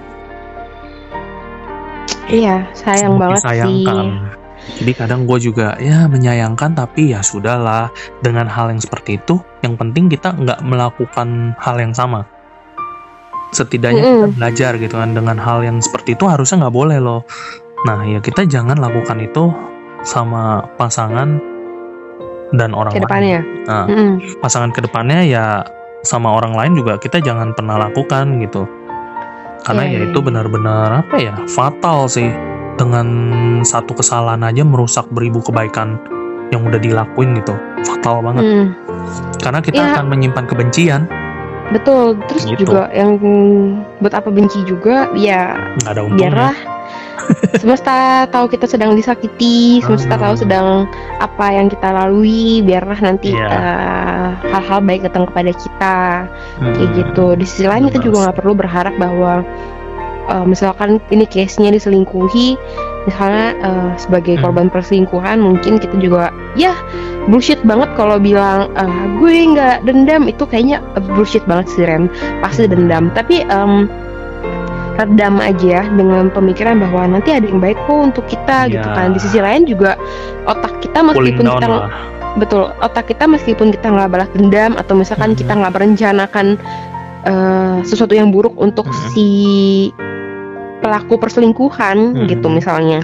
[2.30, 4.06] iya sayang Sangat banget disayangkan.
[4.06, 7.90] sih Jadi kadang gue juga ya menyayangkan tapi ya sudahlah
[8.22, 9.40] dengan hal yang seperti itu.
[9.64, 12.28] Yang penting kita nggak melakukan hal yang sama.
[13.50, 14.36] Setidaknya kita Mm-mm.
[14.38, 17.26] belajar gitu kan dengan hal yang seperti itu harusnya nggak boleh loh.
[17.86, 19.50] Nah ya kita jangan lakukan itu
[20.06, 21.36] sama pasangan
[22.50, 23.42] dan orang ke lain.
[23.66, 24.10] Nah, Mm-mm.
[24.42, 25.44] pasangan ke depannya ya
[26.00, 28.64] sama orang lain juga kita jangan pernah lakukan gitu
[29.60, 30.26] karena Iya, ya iya, itu iya.
[30.26, 32.32] benar-benar apa ya fatal sih
[32.80, 33.06] dengan
[33.60, 36.00] satu kesalahan aja merusak beribu kebaikan
[36.48, 37.52] yang udah dilakuin gitu
[37.84, 38.66] fatal banget Mm.
[39.44, 39.90] karena kita Iya.
[40.00, 41.04] akan menyimpan kebencian
[41.70, 42.66] betul terus Gitu.
[42.66, 43.14] juga yang
[43.98, 46.56] buat apa benci juga ya nggak ada untungnya biarlah
[47.62, 47.94] semesta
[48.26, 50.22] tahu kita sedang disakiti semesta Hmm.
[50.24, 50.66] tahu sedang
[51.18, 53.46] apa yang kita lalui biarlah nanti Iya.
[53.46, 55.96] eh, hal-hal baik datang kepada kita
[56.58, 59.46] kayak Hmm, gitu di sisi lain kita juga nggak perlu berharap bahwa
[60.26, 62.58] eh, misalkan ini case-nya diselingkuhi
[63.00, 64.42] misalnya eh, sebagai Hmm.
[64.44, 66.74] korban perselingkuhan mungkin kita juga ya
[67.30, 68.90] bullshit banget kalau bilang eh,
[69.22, 72.10] gue nggak dendam itu kayaknya eh, bullshit banget sih Ren
[72.42, 72.72] pasti Hmm.
[72.74, 73.86] dendam tapi em,
[74.98, 78.76] redam aja dengan pemikiran bahwa nanti ada yang baik kok untuk kita Ya.
[78.76, 79.96] gitu kan di sisi lain juga
[80.44, 81.88] otak kita meskipun kita lah
[82.36, 85.38] betul otak kita meskipun kita nggak balas dendam atau misalkan Mhm.
[85.40, 86.46] kita nggak merencanakan
[87.20, 88.96] eh, sesuatu yang buruk untuk Mhm.
[89.12, 89.28] si
[90.80, 92.26] pelaku perselingkuhan Mhm.
[92.28, 93.00] gitu misalnya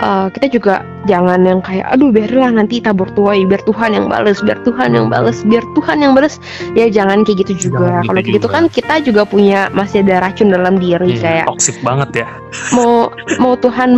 [0.00, 4.40] eh, kita juga jangan yang kayak aduh biarlah nanti tabur tuai biar Tuhan yang bales
[4.40, 6.36] biar Tuhan yang bales biar Tuhan yang bales
[6.72, 10.52] ya jangan kayak gitu juga kalau gitu gitu kan kita juga punya masih ada racun
[10.52, 12.28] dalam diri Iya, kayak toxic banget ya
[12.72, 13.90] mau mau Tuhan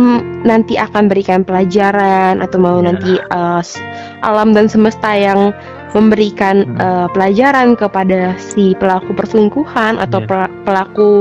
[0.43, 2.85] nanti akan berikan pelajaran atau mau Iya.
[2.87, 3.11] nanti
[3.59, 3.79] s-
[4.21, 5.51] alam dan semesta yang
[5.91, 6.79] memberikan Hmm.
[6.79, 11.11] eh, pelajaran kepada si pelaku perselingkuhan atau pela- pelaku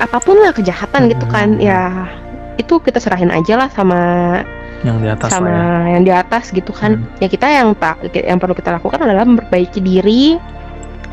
[0.00, 1.32] apa pun lah kejahatan gitu Hmm.
[1.32, 2.08] kan ya
[2.60, 4.00] itu kita serahin aja lah sama
[4.80, 5.96] yang di atas sama ya.
[5.96, 7.00] yang di atas gitu kan.
[7.00, 7.20] Hmm.
[7.20, 10.40] ya kita yang tak yang perlu kita lakukan adalah memperbaiki diri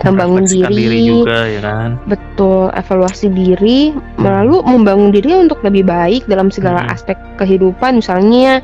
[0.05, 1.89] membangun Merefleksikan diri, juga ya kan?
[2.05, 3.79] Betul evaluasi diri
[4.21, 6.93] lalu membangun diri untuk lebih baik dalam segala Hmm.
[6.93, 7.97] aspek kehidupan.
[7.97, 8.61] Misalnya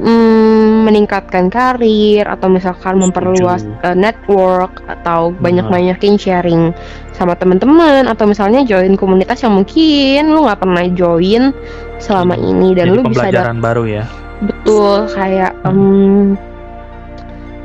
[0.00, 6.70] mm, meningkatkan karir atau misalkan memperluas uh, network atau banyak-banyakin sharing
[7.16, 11.50] sama teman-teman atau misalnya join komunitas yang mungkin lu nggak pernah join
[11.98, 14.04] selama ini dan Jadi lu bisa pembelajaran baru ya.
[14.44, 15.72] Betul kayak Hmm.
[15.72, 16.20] em,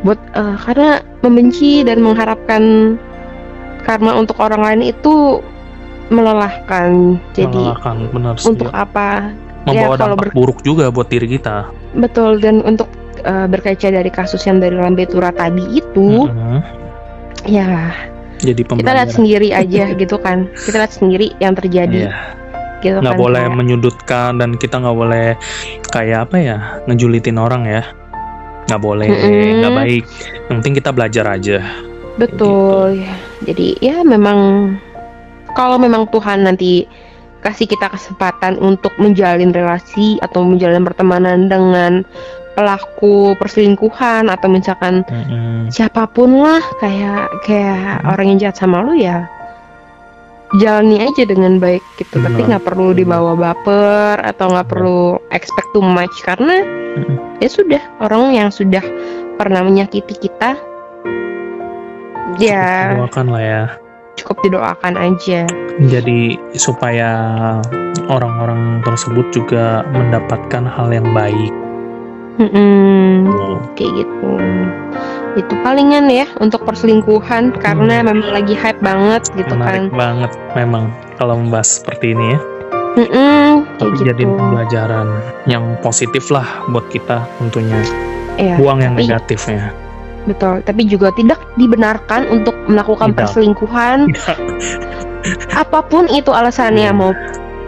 [0.02, 2.96] buat eh, karena membenci dan mengharapkan
[3.84, 5.44] karma untuk orang lain itu
[6.10, 7.20] melelahkan.
[7.36, 9.30] Jadi melelahkan benar untuk apa
[9.64, 12.90] membawa ya, dampak buruk juga buat diri kita betul dan untuk
[13.20, 16.58] eh, berkaca dari kasus yang dari Lambe Tura tadi itu Mhm.
[17.46, 17.94] ya
[18.38, 22.14] jadi kita lihat sendiri aja gitu kan kita lihat sendiri yang terjadi Iya.
[22.82, 25.28] gitu nggak kan boleh kayak- menyudutkan dan kita nggak boleh
[25.88, 27.86] kayak apa ya ngejulitin orang ya
[28.66, 29.62] nggak boleh Mm-mm.
[29.62, 30.04] nggak baik
[30.44, 31.60] yang penting kita belajar aja
[32.12, 33.16] Betul ya.
[33.42, 34.74] Jadi ya memang
[35.52, 36.84] kalau memang Tuhan nanti
[37.42, 42.06] kasih kita kesempatan untuk menjalin relasi atau menjalin pertemanan dengan
[42.54, 45.72] pelaku perselingkuhan atau misalkan Mm-mm.
[45.72, 48.12] siapa pun lah kayak kayak Hmm.
[48.12, 49.24] orang yang jahat sama lu ya
[50.60, 52.48] jalani aja dengan baik gitu tapi Benar.
[52.60, 56.60] nggak perlu dibawa baper atau nggak perlu expect too much karena
[57.00, 57.40] Mm-mm.
[57.40, 58.84] ya sudah orang yang sudah
[59.40, 60.60] pernah menyakiti kita
[62.36, 63.62] ya doakan lah ya
[64.22, 65.50] cukup didoakan aja.
[65.82, 67.10] Jadi supaya
[68.08, 71.52] orang-orang tersebut juga mendapatkan hal yang baik.
[72.40, 73.28] Mm-mm,
[73.76, 74.32] kayak gitu.
[75.38, 79.98] Itu palingan ya untuk perselingkuhan karena memang lagi hype banget gitu menarik kan.
[79.98, 82.40] banget memang kalau membahas seperti ini ya.
[82.92, 83.50] Mm-mm,
[83.80, 84.36] tapi kayak jadi gitu.
[84.36, 85.08] pembelajaran
[85.48, 87.80] yang positif lah buat kita tentunya.
[88.40, 89.91] Iya, buang yang negatifnya
[90.26, 90.62] betul.
[90.62, 93.20] Tapi juga tidak dibenarkan untuk melakukan Tidak.
[93.26, 93.98] perselingkuhan.
[95.62, 96.98] Apa pun itu alasannya Iya.
[96.98, 97.12] mau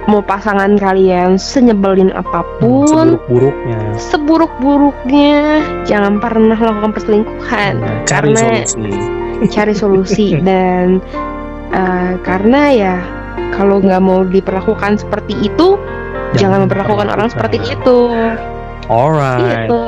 [0.03, 3.79] mau pasangan kalian senyebelin apa pun seburuk-buruknya.
[3.95, 7.73] seburuk-buruknya jangan pernah melakukan perselingkuhan.
[7.79, 8.91] Nah, cari karena solusi.
[9.47, 10.27] cari solusi.
[10.47, 10.99] Dan
[11.71, 12.95] eh, karena ya
[13.55, 15.79] kalau nggak mau diperlakukan seperti itu
[16.35, 17.97] jangan, memperlakukan orang seperti itu.
[18.91, 19.71] Alright.
[19.71, 19.81] Gitu.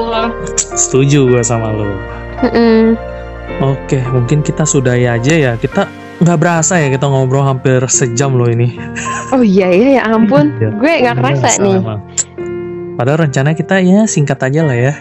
[0.80, 1.92] Setuju gue sama lo
[2.44, 2.96] Mm-mm.
[3.64, 5.54] oke mungkin kita sudahi aja ya.
[5.56, 5.88] Kita
[6.24, 8.76] nggak berasa ya kita ngobrol hampir sejam loh ini.
[9.34, 10.56] Oh iya ya ya ampun.
[10.60, 10.70] Iya.
[10.76, 11.78] gue nggak kerasa Berasa nih.
[11.80, 12.02] memang.
[12.96, 14.94] padahal rencana kita ya singkat aja lah ya.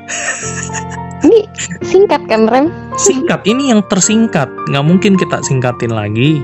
[1.24, 1.46] Ini
[1.80, 2.66] singkat kan rem?
[2.98, 4.50] Singkat ini yang tersingkat.
[4.68, 6.42] Nggak mungkin kita singkatin lagi.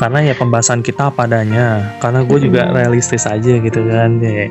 [0.00, 1.94] Karena ya pembahasan kita apa adanya.
[2.02, 4.50] Karena gue juga realistis aja gitu kan ya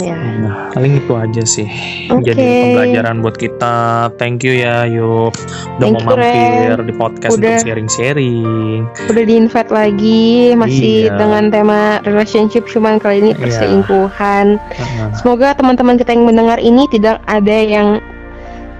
[0.00, 1.68] ya Nah, paling itu aja sih
[2.08, 2.24] Oke.
[2.26, 3.74] jadi pembelajaran buat kita
[4.16, 5.30] thank you ya yuk
[5.76, 6.80] udah Thank mau you, mampir Ren.
[6.82, 7.44] di podcast Udah.
[7.52, 11.16] untuk sharing-sharing udah di invite lagi masih Iya.
[11.16, 13.38] dengan tema relationship cuman kali ini Iya.
[13.38, 15.08] perselingkuhan Heeh.
[15.14, 17.88] semoga teman-teman kita yang mendengar ini tidak ada yang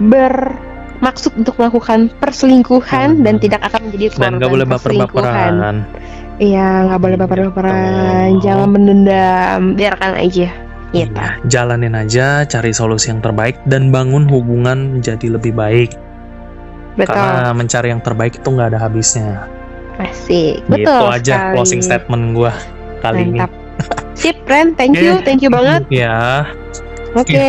[0.02, 3.22] bermaksud untuk melakukan perselingkuhan Hmm.
[3.22, 5.12] dan tidak akan menjadi dan korban nggak boleh perselingkuhan.
[5.22, 5.76] baper-baperan
[6.40, 7.22] Iya, nggak boleh Gitu.
[7.22, 10.48] baper-baperan, jangan mendendam, biarkan aja.
[10.92, 11.08] Gitu.
[11.16, 15.96] Iya, jalanin aja cari solusi yang terbaik dan bangun hubungan menjadi lebih baik
[17.00, 17.16] Betul.
[17.16, 19.48] karena mencari yang terbaik itu nggak ada habisnya
[19.96, 20.60] Asik.
[20.68, 21.54] gitu Betul aja sekali.
[21.56, 22.52] closing statement gua
[23.00, 23.48] kali Mantap.
[24.12, 24.76] Sip, Ren.
[24.76, 25.82] Thank you, thank you ini banget.
[25.88, 26.44] ya
[27.16, 27.40] Oke.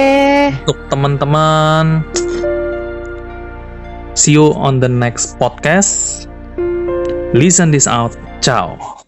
[0.64, 2.00] untuk teman-teman
[4.16, 6.26] see you on the next podcast
[7.36, 9.03] listen this out ciao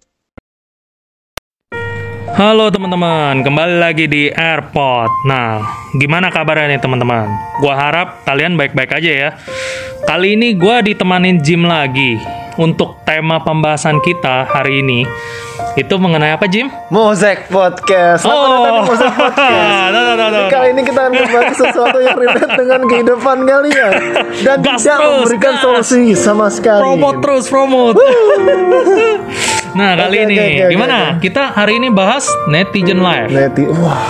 [2.36, 5.08] Halo teman-teman, kembali lagi di Airpod.
[5.24, 5.64] Nah,
[5.96, 7.32] gimana kabarnya nih teman-teman?
[7.64, 9.30] Gua harap kalian baik-baik aja ya.
[10.04, 12.20] Kali ini gua ditemanin Jim lagi
[12.60, 15.08] untuk tema pembahasan kita hari ini.
[15.80, 16.68] Itu mengenai apa Jim?
[16.92, 18.28] Mosek Podcast.
[18.28, 19.92] Datang di Mosek Podcast.
[19.96, 20.48] Tuh, tuh, tuh, tuh.
[20.52, 23.92] Kali ini kita akan membahas sesuatu yang relate dengan kehidupan kalian
[24.44, 25.64] dan Gas tidak terus, memberikan gas.
[25.64, 26.84] solusi sama sekali.
[26.84, 27.96] Promote terus, promote.
[29.76, 30.98] nah, kali Oke, ini oke, oke, gimana?
[31.12, 31.22] oke.
[31.22, 33.30] Kita hari ini bahas netizen live.
[33.30, 34.08] Neti, wah,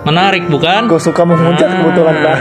[0.00, 0.88] Menarik bukan?
[0.88, 2.36] Gue suka menghujat Ah, kebetulan pak.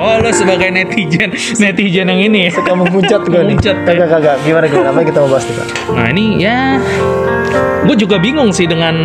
[0.00, 2.48] Oh, lu sebagai netizen, netizen yang ini.
[2.48, 3.52] Suka menghujat gue nih.
[3.52, 3.84] Menghujat, ya.
[3.86, 4.36] Kagak kagak.
[4.42, 4.88] Gimana gimana?
[4.88, 5.66] Apa kita mau bahas nih pak?
[5.92, 6.80] Nah, ini ya
[7.84, 8.96] gue juga bingung sih dengan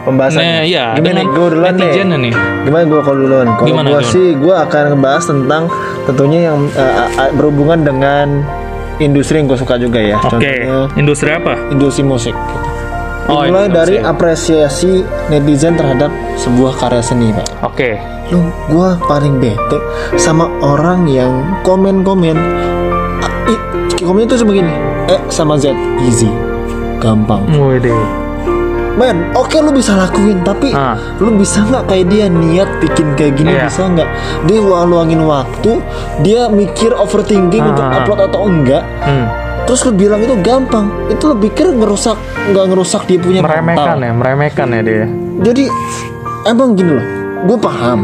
[0.00, 0.40] Pembahasan.
[0.40, 1.80] nah, ya Gimana gue duluan nih?
[1.82, 2.34] netizen nih.
[2.62, 3.46] Gimana gue kalau duluan?
[3.50, 5.62] Kalau Gimana, gue sih gue akan ngebahas tentang
[6.04, 8.26] tentunya yang eh, berhubungan dengan
[9.00, 10.16] industri yang gue suka juga ya.
[10.16, 11.56] Oke, Contohnya industri apa?
[11.68, 12.36] industri musik.
[12.36, 12.68] Gitu.
[13.26, 13.70] Oh, industri.
[13.72, 14.92] dari apresiasi
[15.26, 17.46] netizen terhadap sebuah karya seni pak.
[17.62, 17.96] Oke.
[18.28, 19.78] Lu, gue paling bete
[20.14, 21.32] sama orang yang
[21.62, 22.38] komen-komen.
[23.20, 23.32] ah,
[23.98, 24.72] Komen itu begini,
[25.06, 26.30] eh sama Z easy,
[26.98, 27.44] gampang.
[27.52, 27.92] Wede.
[28.92, 30.98] Men, oke lu bisa lakuin, tapi Ah.
[31.16, 33.66] lu bisa nggak kayak dia niat bikin kayak gini Iya.
[33.66, 34.08] bisa nggak?
[34.44, 35.78] Dia luangin waktu,
[36.20, 38.82] dia mikir overthinking Ah, untuk upload atau enggak.
[39.00, 39.26] Hmm.
[39.62, 42.18] Terus lu bilang itu gampang, itu lu pikir ngerusak
[42.48, 43.98] nggak ngerusak dia punya Meremehkan mental.
[44.00, 45.06] ya, meremehkan ya dia.
[45.40, 45.64] Jadi
[46.44, 47.06] emang gini loh,
[47.46, 48.00] gue paham.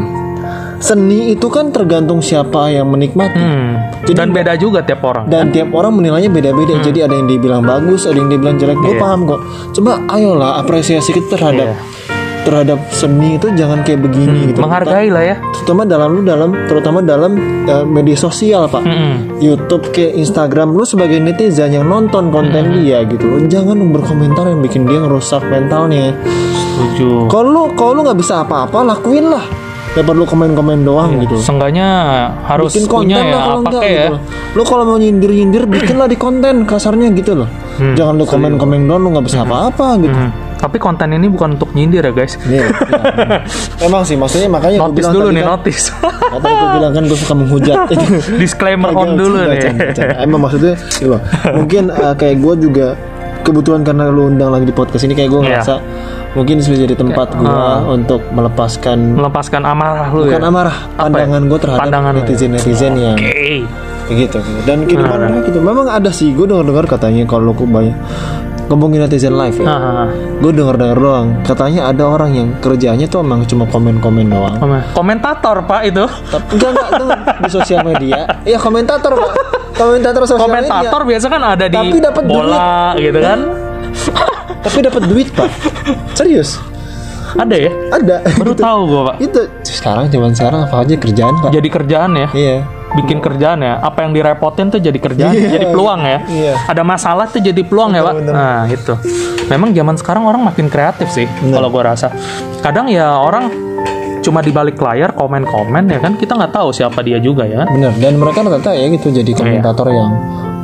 [0.79, 3.35] Seni itu kan tergantung siapa yang menikmati.
[3.35, 3.73] Hmm.
[4.03, 5.27] Jadi- Dan beda juga tiap orang.
[5.27, 8.87] dan tiap orang menilainya beda-beda jadi ada yang dibilang bagus ada yang dibilang jelek gue
[8.87, 8.93] Hmm.
[8.93, 9.03] Iya.
[9.03, 9.41] paham kok
[9.73, 11.77] coba ayolah apresiasi kita terhadap Iya.
[12.43, 15.37] terhadap seni itu jangan kayak begini gitu Menghargai lah ya.
[15.53, 19.43] terutama dalam lu dalam terutama dalam eh, media sosial pak Mm-mm.
[19.43, 24.61] YouTube ke Instagram lu sebagai netizen yang nonton konten dia gitu lo jangan berkomentar yang
[24.61, 26.15] bikin dia ngerusak mentalnya
[26.55, 27.27] Setuju.
[27.27, 29.43] kalau lu kalau lu nggak bisa apa-apa lakuin lah
[29.97, 31.89] Gak perlu komen-komen doang gitu Seenggaknya
[32.45, 33.89] harus bikin konten punya ya lah kalau enggak ya.
[33.89, 34.15] gitu.
[34.53, 37.49] Lu kalau mau nyindir-nyindir bikinlah di konten kasarnya gitu loh.
[37.77, 40.13] Hmm, Jangan lu komen-komen doang lu nggak bisa apa-apa gitu.
[40.15, 40.33] Hmm.
[40.57, 42.37] Tapi konten ini bukan untuk nyindir ya guys.
[42.43, 42.77] Iya, iya.
[43.87, 45.81] Emang sih maksudnya makanya gua Notis bilang dulu nih, kan, notis.
[46.33, 47.77] Kata gue bilang kan gue suka menghujat.
[48.41, 49.73] Disclaimer on dulu nih.
[50.19, 51.21] Emang maksudnya gitu loh.
[51.53, 52.97] Mungkin uh, kayak gue juga
[53.41, 55.49] kebetulan karena lu undang lagi di podcast ini kayak gue Iya.
[55.61, 55.75] ngerasa
[56.37, 57.81] mungkin bisa jadi tempat gue ah.
[57.89, 60.47] untuk melepaskan Melepaskan amarah lu bukan ya.
[60.47, 61.01] amarah ya?
[61.01, 62.23] pandangan gue terhadap Pandangan lu ya?
[62.23, 65.27] netizen-netizen yang kayak gitu dan kehidupan Nah.
[65.27, 67.97] mereka gitu memang ada sih gue dengar dengar katanya kalau aku banyak
[68.67, 73.23] ngomongin netizen live ya Nah, gue dengar dengar doang katanya ada orang yang kerjanya tuh
[73.23, 76.05] emang cuma komen komen doang komen- komentator pak itu.
[76.29, 79.33] tapi enggak enggak tuh di sosial media iya komentator pak
[79.73, 83.39] komentator sosial Komentator media biasa kan ada di Tapi dapat bola gitu kan.
[84.67, 85.47] Tapi dapat duit pak
[86.13, 86.59] serius
[87.29, 87.73] Ada ya?
[87.93, 88.63] ada Baru Gitu.
[88.63, 89.17] tahu gua pak.
[89.21, 92.29] itu sekarang zaman sekarang apa aja kerjaan pak Jadi kerjaan ya.
[92.33, 92.57] iya
[92.89, 96.55] bikin kerjaan ya apa yang direpotin tuh jadi kerjaan Iya, jadi peluang ya iya.
[96.65, 98.33] ada masalah tuh jadi peluang ya pak betul.
[98.33, 98.95] nah itu
[99.47, 101.55] memang zaman sekarang orang makin kreatif sih Bener.
[101.57, 102.09] kalau gua rasa
[102.59, 103.53] kadang ya orang
[104.19, 107.69] cuma di balik layar komen-komen ya kan kita nggak tahu siapa dia juga ya kan
[107.71, 109.37] bener dan mereka rata-rata ya gitu jadi Iya.
[109.37, 110.11] komentator yang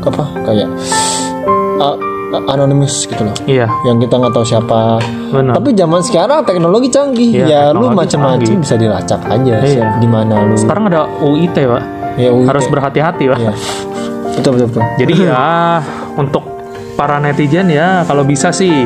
[0.01, 0.69] apa kayak
[1.79, 1.97] uh,
[2.33, 3.37] anonimus gitu loh.
[3.45, 3.67] Iya.
[3.85, 4.81] Yang kita nggak tahu siapa.
[5.33, 5.55] Benar.
[5.61, 7.31] Tapi zaman sekarang teknologi canggih.
[7.43, 8.57] Iya, ya lu teknologi macam-macam canggih.
[8.61, 9.87] bisa dilacak aja Iya.
[10.01, 10.55] di mana lu?
[10.57, 11.83] Sekarang ada UIT pak.
[12.17, 12.47] Ya UIT.
[12.49, 13.39] harus berhati-hati pak.
[13.39, 13.53] Iya.
[14.33, 14.83] betul betul betul.
[14.97, 15.43] Jadi ya
[16.23, 16.45] untuk
[16.97, 18.85] para netizen ya kalau bisa sih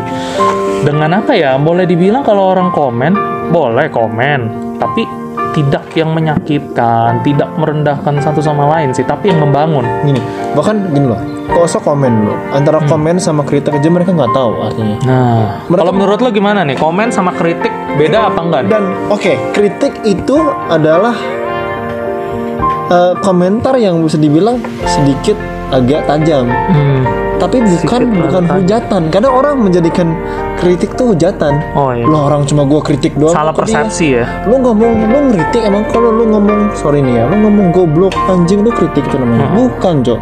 [0.82, 3.12] dengan apa ya boleh dibilang kalau orang komen
[3.50, 4.40] boleh komen.
[4.76, 5.02] Tapi
[5.56, 9.86] tidak yang menyakitkan tidak merendahkan satu sama lain sih tapi yang membangun.
[10.04, 10.20] Gini
[10.52, 14.96] bahkan gini loh usah komen lo antara komen sama kritik aja mereka nggak tahu artinya
[15.02, 16.76] nah Mereka- kalau menurut lo gimana nih?
[16.76, 20.36] Komen sama kritik beda apa enggak dan oke kritik itu
[20.66, 21.14] adalah
[22.86, 25.34] eh, komentar yang bisa dibilang sedikit
[25.70, 26.46] agak tajam.
[26.48, 27.02] Hmm.
[27.36, 29.02] tapi bukan Sedikit bukan hujatan.
[29.12, 30.08] Kadang orang menjadikan
[30.56, 31.60] kritik tuh hujatan.
[31.76, 32.02] Oh iya.
[32.02, 33.28] Lo orang cuma gua kritik doang.
[33.30, 34.24] Salah dia- persepsi ya?
[34.48, 35.84] Lu ngomong lu ngeritik emang.
[35.86, 39.52] Kalau lu ngomong sorry nih ya lu ngomong goblok anjing lu kritik itu namanya.
[39.52, 40.20] Bukan cok.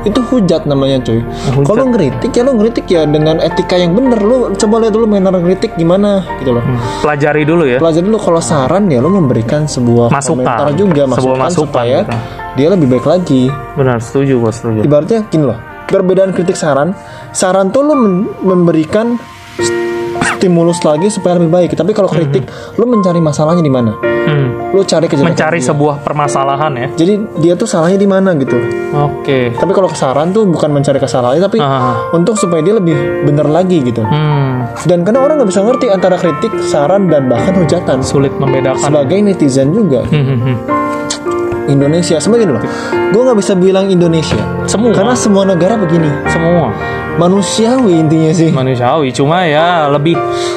[0.00, 1.62] Itu hujat namanya coy Hujat.
[1.64, 4.18] kalau ngeritik ya lu ngeritik ya dengan etika yang bener.
[4.18, 6.62] Lu coba lihat dulu manner ngeritik gimana gitu loh.
[6.64, 6.78] Hmm.
[6.98, 7.78] pelajari dulu ya.
[7.78, 8.18] Pelajari dulu.
[8.18, 10.42] Kalau saran ya lu memberikan sebuah Masukan.
[10.42, 12.18] komentar juga Sebuah masukan, masukan, supaya gitu.
[12.58, 13.46] Dia lebih baik lagi.
[13.78, 14.82] Benar setuju gua setuju.
[14.82, 16.92] Ibaratnya gini loh perbedaan kritik saran
[17.32, 17.94] saran tuh lu
[18.44, 19.16] memberikan
[20.36, 21.70] stimulus lagi supaya lebih baik.
[21.74, 22.46] Tapi kalau kritik
[22.76, 23.94] lu mencari masalahnya di mana?
[24.28, 24.76] Hmm.
[24.76, 25.72] lu cari kejelekan mencari dia.
[25.72, 26.88] sebuah permasalahan ya?
[26.92, 28.60] Jadi dia tuh salahnya di mana gitu?
[28.92, 29.56] Oke.
[29.56, 32.12] Tapi kalau saran tuh bukan mencari kesalahannya tapi Ah.
[32.12, 34.04] untuk supaya dia lebih bener lagi gitu.
[34.04, 34.68] Hmm.
[34.84, 38.04] dan karena orang nggak bisa ngerti antara kritik saran dan bahkan hujatan.
[38.04, 38.84] Sulit membedakan.
[38.84, 40.04] Sebagai netizen juga.
[40.04, 40.56] Hmm, hmm, hmm.
[41.68, 42.62] Indonesia sebagai loh
[43.08, 46.72] gue nggak bisa bilang Indonesia semua karena semua negara begini semua
[47.18, 50.14] manusiawi intinya sih manusiawi cuma ya lebih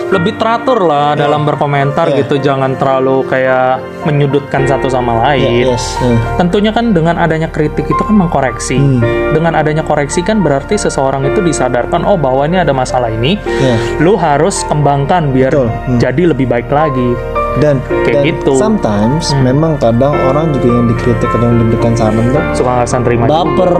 [0.07, 2.21] lebih teratur lah dalam berkomentar Iya.
[2.21, 6.17] gitu jangan terlalu kayak menyudutkan satu sama lain Ya, yes Hmm.
[6.37, 9.01] tentunya kan dengan adanya kritik itu kan mengkoreksi Hmm.
[9.31, 13.75] dengan adanya koreksi kan berarti seseorang itu disadarkan oh bahwa ini ada masalah ini Ya.
[13.97, 15.67] lu harus kembangkan biar Betul.
[15.67, 15.97] Hmm.
[15.97, 17.17] jadi lebih baik lagi
[17.57, 18.51] dan Kayak dan gitu.
[18.55, 19.43] sometimes Hmm.
[19.43, 23.21] memang kadang orang juga yang dikritik atau yang diberikan saran tuh suka nggak bisa nerima
[23.21, 23.33] juga.
[23.33, 23.73] baper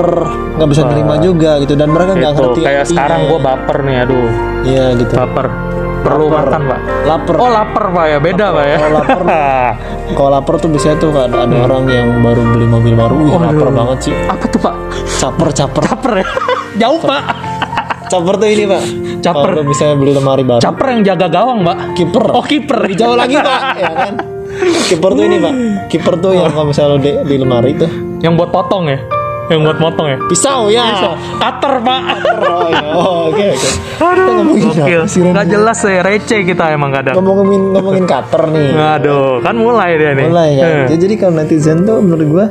[0.51, 0.89] nggak bisa Wah.
[0.89, 2.41] nerima juga gitu dan mereka nggak Gitu.
[2.41, 2.91] ngerti kayak artinya.
[2.91, 4.27] sekarang gue baper nih aduh
[4.63, 5.47] iya gitu baper
[6.01, 6.41] perlu Lapar.
[6.43, 9.19] makan pak lapar oh lapar pak ya beda pak ya Oh, lapar.
[10.17, 13.45] kalau lapar tuh biasanya tuh ada, ada orang yang baru beli mobil baru wih Waduh.
[13.47, 14.75] lapar banget sih apa tuh pak
[15.15, 16.25] caper caper caper ya
[16.81, 17.21] jauh pak
[18.11, 18.83] caper tuh ini pak.
[19.21, 19.49] Caper.
[19.55, 20.61] kalau misalnya beli lemari baru.
[20.61, 21.77] Caper yang jaga gawang pak.
[21.95, 22.23] Kiper.
[22.35, 22.79] Oh kiper.
[22.83, 23.61] Lebih jauh lagi pak.
[23.81, 24.13] Ya kan?
[24.91, 25.53] Kiper tuh ini pak.
[25.87, 27.89] Kiper tuh yang kalau misalnya lo di, di lemari tuh.
[28.19, 28.99] Yang buat potong ya?
[29.51, 30.17] Yang buat motong ya?
[30.31, 30.85] Pisau ya.
[31.39, 32.01] Cutter pak.
[32.39, 33.69] Oh ya oh, oke oke.
[33.99, 35.01] Aduh ngomongin gokil.
[35.47, 37.15] jelas ya receh kita emang kadang.
[37.19, 38.67] Ngomongin ngomongin cutter nih.
[38.75, 40.27] Aduh, kan mulai dia nih.
[40.31, 40.87] mulai kan.
[40.87, 42.45] Ya, jadi kalau netizen tuh menurut gua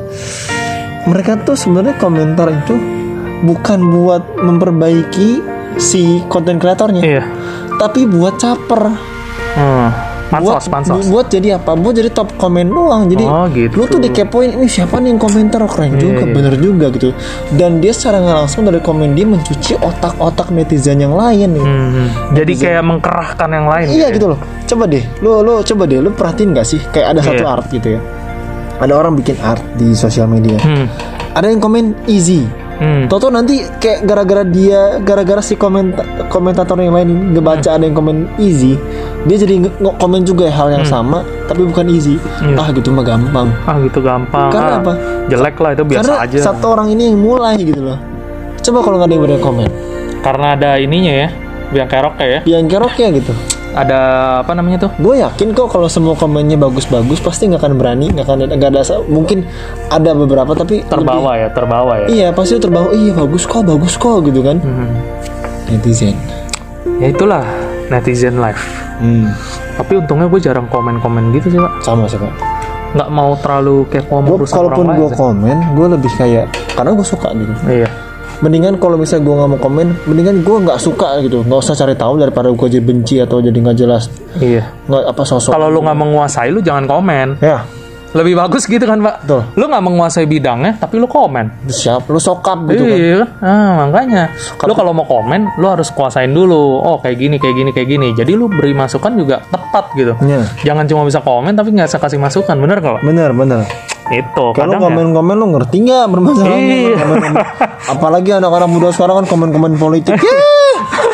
[1.09, 3.00] mereka tuh sebenarnya komentar itu
[3.41, 5.41] bukan buat memperbaiki
[5.77, 7.23] si konten kreatornya Iya.
[7.77, 8.93] tapi buat caper
[9.51, 9.91] Hmm.
[10.31, 11.11] Pansos, buat, pansos.
[11.11, 13.75] buat jadi apa buat jadi top komen doang jadi Oh, gitu.
[13.75, 16.31] lu tuh dikepoin ini siapa nih yang komentar Oh, keren juga Iya.
[16.31, 17.11] bener juga gitu
[17.53, 22.07] dan dia secara nggak langsung dari komen dia mencuci otak-otak netizen yang lain nih Hmm.
[22.31, 23.87] Jadi kayak mengkerahkan yang lain.
[23.91, 24.15] Iya ya?
[24.15, 24.39] gitu loh.
[24.65, 27.51] Coba deh, lu lu coba deh, lu perhatiin gak sih kayak ada satu Iya.
[27.51, 28.01] art gitu ya.
[28.79, 30.57] Ada orang bikin art di sosial media.
[30.57, 30.87] Hmm.
[31.33, 32.47] Ada yang komen easy.
[32.81, 33.05] Hmm.
[33.07, 38.25] Toto nanti kayak gara-gara dia, gara-gara si komenta komentator yang lain ngebaca ada yang komen
[38.37, 38.81] easy,
[39.25, 42.17] dia jadi komen juga hal yang sama, tapi bukan easy.
[42.41, 42.57] Hmm.
[42.57, 42.57] Iya.
[42.59, 43.53] Ah gitu mah gampang.
[43.63, 44.49] Ah gitu gampang.
[44.49, 44.93] Karena Ah, apa?
[45.29, 46.39] Jelek lah itu biasa Karena aja.
[46.41, 47.99] satu orang ini yang mulai gitu loh.
[48.61, 49.69] Coba kalau nggak ada yang komen,
[50.21, 51.29] Karena ada ininya ya,
[51.71, 52.41] yang keroknya ya.
[52.49, 53.33] yang keroknya gitu.
[53.71, 54.01] Ada
[54.41, 54.91] apa namanya tuh?
[54.97, 58.83] gue yakin kok kalau semua komennya bagus-bagus pasti nggak akan berani nggak akan nggak ada
[59.07, 59.47] mungkin
[59.87, 62.01] ada beberapa tapi Terbawa ya, terbawa ya.
[62.03, 64.91] lebih- iya pasti terbawa iya bagus kok bagus kok gitu kan Hmm.
[65.69, 66.19] netizen
[66.99, 67.47] Ya itulah
[67.89, 68.61] netizen life.
[68.99, 69.31] hmm.
[69.77, 71.73] Tapi untungnya gue jarang komen-komen gitu sih pak.
[71.81, 72.35] sama sih pak
[72.91, 76.45] Nggak mau terlalu kepo gue kalaupun gue komen gue lebih kayak
[76.75, 77.89] karena gue suka gitu Iya.
[78.41, 81.93] Mendingan kalau misalnya gue nggak mau komen mendingan gue nggak suka gitu nggak usah cari
[81.93, 84.65] tahu daripada gue jadi benci atau jadi nggak jelas Iya.
[84.87, 87.29] nggak apa sosok Kalau lu nggak menguasai, lu jangan komen.
[87.41, 87.61] ya
[88.11, 89.23] Lebih bagus gitu kan pak.
[89.23, 89.41] Betul.
[89.55, 91.71] Lu nggak menguasai bidangnya, tapi lu komen.
[91.71, 93.23] siap lu sokap gitu kan iya?
[93.39, 94.35] Ah, makanya.
[94.67, 96.83] Lu kalau mau komen, lu harus kuasain dulu.
[96.83, 98.09] Oh, kayak gini, kayak gini, kayak gini.
[98.19, 100.19] Jadi lu beri masukan juga tepat gitu.
[100.27, 100.43] Iya.
[100.67, 102.79] Jangan cuma bisa komen tapi nggak bisa kasih masukan, bener?
[102.83, 103.03] Pak?
[103.07, 103.61] bener bener
[104.11, 104.51] Itu.
[104.59, 104.81] Kalau ya.
[104.83, 106.59] komen-komen lo ngerti nggak bermasalahnya?
[106.59, 106.97] Iya.
[107.95, 110.19] Apalagi anak-anak muda sekarang kan komen-komen politik.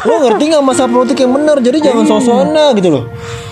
[0.03, 1.57] lo ngerti nggak masalah politik yang benar?
[1.59, 2.37] Jadi jangan sosok
[2.75, 3.05] gitu loh.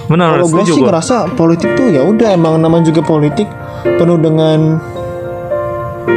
[0.04, 0.88] Bener, Kalau gue sih gua.
[0.92, 3.48] ngerasa politik tuh ya udah emang namanya juga politik
[3.82, 4.76] penuh dengan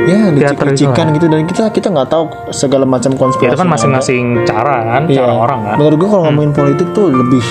[0.03, 3.55] ya licik-licikan gitu dan kita kita nggak tahu segala macam Ya, konspirasi.
[3.55, 5.24] itu kan masing-masing cara kan, Iya.
[5.24, 5.76] cara orang kan.
[5.80, 7.43] Menurut gue kalau ngomongin politik tuh lebih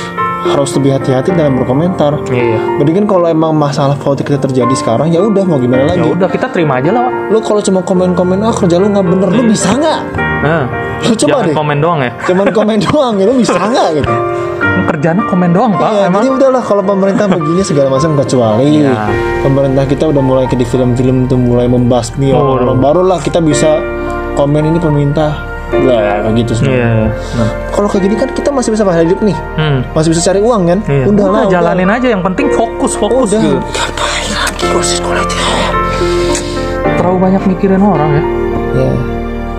[0.48, 2.22] harus lebih hati-hati dalam berkomentar.
[2.24, 2.58] Iya.
[2.76, 6.08] Mendingan kalau emang masalah politik itu terjadi sekarang ya udah mau gimana Ya lagi.
[6.08, 7.12] udah kita terima aja lah, Pak.
[7.28, 10.00] Lu kalau cuma komen-komen ah kerja lu nggak bener, lu bisa nggak?
[10.38, 10.62] Nah,
[10.98, 11.54] Lu coba jangan deh.
[11.54, 12.10] komen doang ya.
[12.22, 14.12] Cuman komen doang, ya, lu bisa nggak gitu?
[14.86, 15.88] Kerjanya komen doang, Pak.
[15.88, 16.20] Iya, emang.
[16.20, 18.94] jadi udahlah kalau pemerintah begini segala macam kecuali Iya.
[19.40, 23.80] pemerintah kita udah mulai ke di film-film tuh mulai membasmi Oh, orang-orang barulah kita bisa
[24.34, 26.72] komen ini pemerintah lah begitu semua.
[26.72, 26.90] Iya.
[27.10, 29.78] Nah, kalau kayak gini kan kita masih bisa bertahan hidup nih, Hmm.
[29.92, 30.78] masih bisa cari uang kan?
[30.84, 31.04] Iya.
[31.06, 33.40] Udah lah, Udah, jalanin aja yang penting fokus, fokus Udah.
[33.40, 33.58] gitu.
[33.58, 35.40] Ngapain lagi kursi politik?
[36.96, 38.22] Terlalu banyak mikirin orang ya.
[38.76, 38.90] Ya.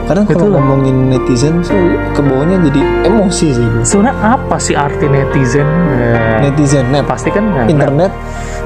[0.07, 1.75] Kadang kalau ngomongin netizen tuh
[2.15, 3.67] ke bawahnya jadi emosi sih.
[3.83, 5.67] Sebenarnya apa sih arti netizen?
[5.91, 8.15] Eh, Netizen, net, pasti kan eh, internet,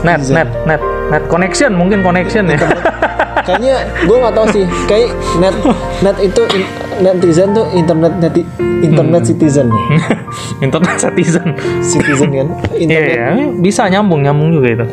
[0.06, 0.38] net, netizen.
[0.38, 2.62] net, net, net connection mungkin connection ya.
[3.44, 5.56] kayaknya gue nggak tahu sih kayak net
[6.00, 6.70] net itu in-
[7.02, 8.42] netizen tuh internet neti,
[8.80, 9.86] internet citizen nih
[10.66, 11.48] Internet citizen.
[11.82, 13.28] citizen kan Iya, internet iya,
[13.58, 14.86] bisa nyambung, nyambung juga itu.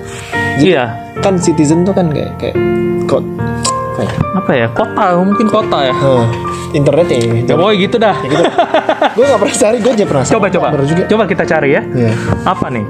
[0.64, 0.88] Iya,
[1.18, 2.56] kan citizen tuh kan kayak kayak
[3.94, 4.66] kayak apa ya?
[4.70, 5.92] Kota, mungkin kota ya.
[5.92, 6.24] Hah,
[6.70, 8.16] internet ya Ya gitu dah.
[9.12, 10.68] gue nggak pernah cari gue aja pernah Coba coba.
[10.80, 11.82] Juga Coba kita cari ya.
[11.84, 12.12] Iya.
[12.44, 12.84] Apa nih?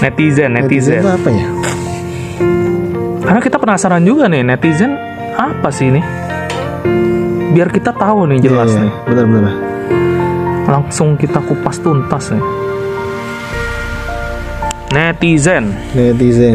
[0.00, 1.02] Netizen, netizen netizen.
[1.06, 1.46] apa ya
[3.20, 4.96] Karena kita penasaran juga nih, netizen
[5.34, 6.00] apa sih ini?
[7.50, 8.82] Biar kita tahu nih jelas Iya, iya.
[8.82, 8.92] nih.
[9.26, 9.54] bener
[10.66, 12.44] Langsung kita kupas tuntas nih.
[14.90, 15.70] Netizen.
[15.92, 16.54] netizen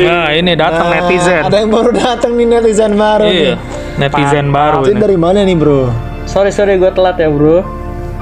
[0.00, 1.42] Nah, ini datang Nah, netizen.
[1.44, 3.56] ada yang baru datang nih netizen baru Iya, nih
[4.00, 4.98] netizen baru Itu ini.
[4.98, 5.92] dari mana nih bro
[6.24, 7.60] Sorry sorry gue telat ya bro.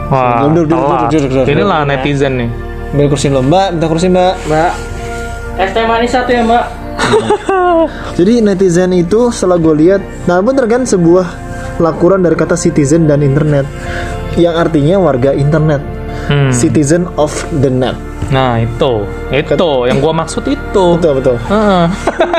[0.09, 0.99] Wah, Duduk, duduk, telat.
[1.05, 1.53] duduk, duduk, duduk.
[1.53, 2.51] Inilah netizen nih.
[2.89, 4.71] Ambil kursi lo mbak minta kursi mbak Mbak.
[5.59, 6.65] Es teh manis satu ya mbak.
[8.19, 11.27] Jadi netizen itu setelah gue lihat, nah bener kan sebuah
[11.79, 13.65] lakuran dari kata citizen dan internet,
[14.35, 15.81] yang artinya warga internet,
[16.29, 16.53] Hmm.
[16.53, 17.33] citizen of
[17.65, 17.97] the net.
[18.29, 18.93] Nah itu,
[19.31, 20.85] itu yang gua maksud itu.
[20.95, 21.85] betul betul Heeh.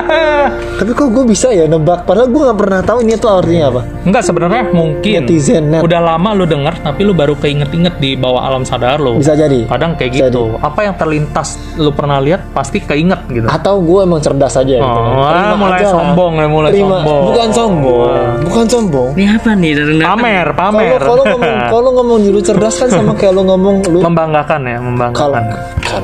[0.79, 3.81] tapi kok gue bisa ya nebak padahal gue nggak pernah tahu ini tuh artinya apa
[4.01, 5.19] Enggak sebenarnya mungkin.
[5.23, 9.17] netizen net Udah lama lu denger tapi lu baru keinget-inget di bawah alam sadar lu.
[9.17, 10.55] bisa jadi Kadang kayak Bisa gitu.
[10.57, 13.45] Apa yang terlintas lu pernah lihat pasti keinget gitu.
[13.45, 14.81] atau gue emang cerdas aja gitu.
[14.81, 16.87] Oh, Terima ah, mulai aja sombong ya, mulai Terima.
[16.97, 17.21] sombong.
[17.27, 18.09] bukan sombong
[18.41, 20.99] bukan sombong Ini apa nih dari Pamer, pamer.
[20.99, 25.31] kalau ngomong kalau ngomong dulu cerdas kan sama kayak lu ngomong lu membanggakan ya, membanggakan.
[25.33, 25.45] kan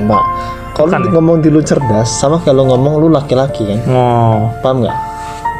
[0.01, 0.23] mak
[0.71, 1.11] kalau Bukan ya?
[1.13, 4.51] ngomong di lu cerdas sama kayak lu ngomong lu laki-laki kan Oh.
[4.59, 4.97] paham nggak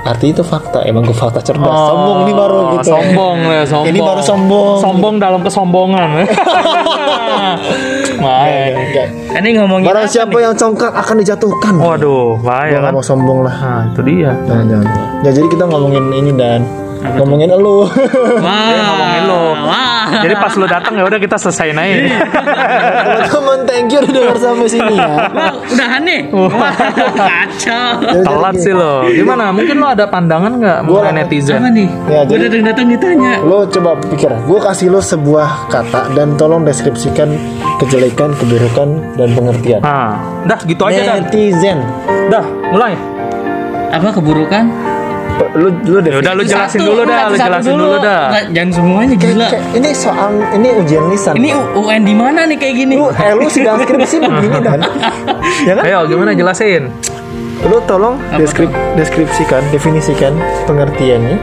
[0.05, 3.89] arti itu fakta emang gue fakta cerdas sombong ini baru gitu Oh, Sombong ya, sombong.
[3.89, 4.75] Ini baru sombong.
[4.77, 6.09] Sombong dalam kesombongan.
[8.17, 8.71] Main.
[8.75, 9.07] Enggak.
[9.35, 12.93] Ini ngomongin barang apa siapa yang congkak akan dijatuhkan Waduh, bahaya nggak kan?
[12.93, 14.31] mau sombong lah Nah, itu dia.
[14.45, 14.87] jangan jangan
[15.21, 16.61] ya jadi kita ngomongin ini dan
[17.13, 17.77] ngomongin elu
[18.37, 19.43] Wah, Dia ngomongin lo.
[19.63, 20.05] Wah.
[20.17, 21.95] Jadi pas lu datang ya udah kita selesaiin aja.
[23.25, 26.21] teman-teman thank you udah dengar sampai sini ya Wah, udahan nih.
[26.29, 26.73] Wah,
[27.15, 27.89] kacau.
[28.01, 29.05] Jadi- Telat sih lo.
[29.07, 29.49] Gimana?
[29.49, 31.57] Mungkin lo ada pandangan nggak mengenai netizen?
[31.57, 31.87] Apa nih?
[32.05, 33.31] Ya, Gue jadi- datang datang ditanya.
[33.41, 37.29] lo coba pikir gue kasih lo sebuah kata dan tolong deskripsikan
[37.77, 41.15] kejelekan keburukan dan pengertian Nah, dah gitu aja dah.
[41.19, 41.79] netizen
[42.27, 42.93] Dah, mulai.
[43.87, 44.65] Apa keburukan?
[45.53, 48.21] Lu lu Ya udah lu jelasin Satu, dulu dah, lu jelasin dulu dah.
[48.29, 49.47] Enggak, Jangan semuanya gila.
[49.47, 52.93] kayak- ini soal ini ujian lisan Ini UN di mana nih kayak gini?
[52.95, 54.79] lu eh lu sidang skripsi begini dan
[55.63, 56.91] ya kan Ayo, gimana jelasin?
[57.63, 61.39] lu tolong deskrip deskripsikan definisikan pengertiannya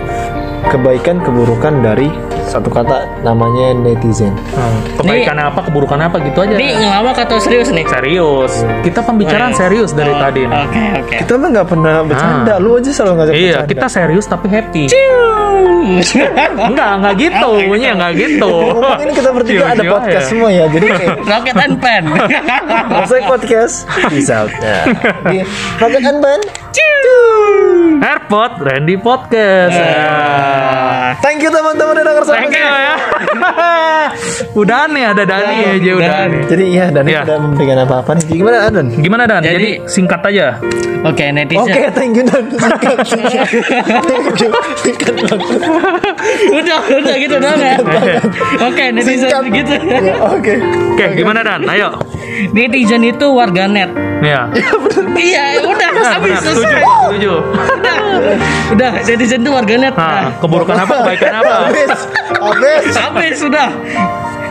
[0.64, 2.12] kebaikan keburukan dari
[2.44, 6.52] satu kata namanya netizen Hmm, kebaikan apa, keburukan apa gitu aja.
[6.52, 7.86] Ini ngelawak atau serius nih?
[7.86, 8.52] serius.
[8.80, 9.60] Kita pembicaraan Oh, iya.
[9.60, 10.62] serius dari Oh, tadi nih.
[10.62, 11.16] Oke, oke.
[11.18, 14.84] kita mah nggak pernah bercanda lu aja selalu ngajak Iya, bercanda kita serius tapi happy.
[16.62, 17.50] Enggak, enggak gitu.
[17.64, 18.52] Bunyinya enggak gitu.
[18.70, 20.28] Ngomongin kita bertiga ada Jiwa-jiwa podcast ya.
[20.28, 22.02] semua ya jadi kayak Rocket and Pen.
[22.92, 23.74] Maksudnya podcast
[24.08, 24.78] Bisa ya.
[25.26, 25.36] Di
[25.76, 26.42] Rocket and Band
[28.02, 29.74] Airpod Randy Podcast.
[29.74, 31.14] Ya.
[31.20, 32.82] Thank you teman-teman udah denger Thank you sini.
[32.82, 32.94] ya.
[34.60, 36.16] udah nih ada Dani aja udah.
[36.46, 37.22] Jadi iya dan Iya.
[37.22, 38.86] tidak memberikan apa-apa nih Gimana Dan?
[38.94, 39.40] Gimana Dan?
[39.40, 40.46] Jadi, Jadi- singkat aja.
[41.02, 41.66] Oke, netizen.
[41.66, 42.44] Oke thank you Dan
[44.78, 45.40] Singkat singkat.
[46.52, 47.76] Udah, udah gitu dong ya.
[48.62, 49.42] Oke, netizen Singkat.
[49.52, 49.72] gitu.
[49.82, 50.52] Ya, Oke
[50.92, 51.66] Oke, gimana Dan?
[51.66, 51.98] Ayo.
[52.50, 53.90] Netizen itu warganet.
[54.22, 54.46] Ya.
[55.12, 56.42] Iya, udah Benar, habis benar.
[56.44, 56.82] Setuju, selesai.
[57.02, 57.32] setuju.
[57.72, 57.96] Udah,
[58.70, 59.92] udah netizen itu warganet.
[59.92, 61.54] Nah, Nah, keburukan apa, kebaikan apa?
[62.44, 63.68] Habis Habis sampai sudah.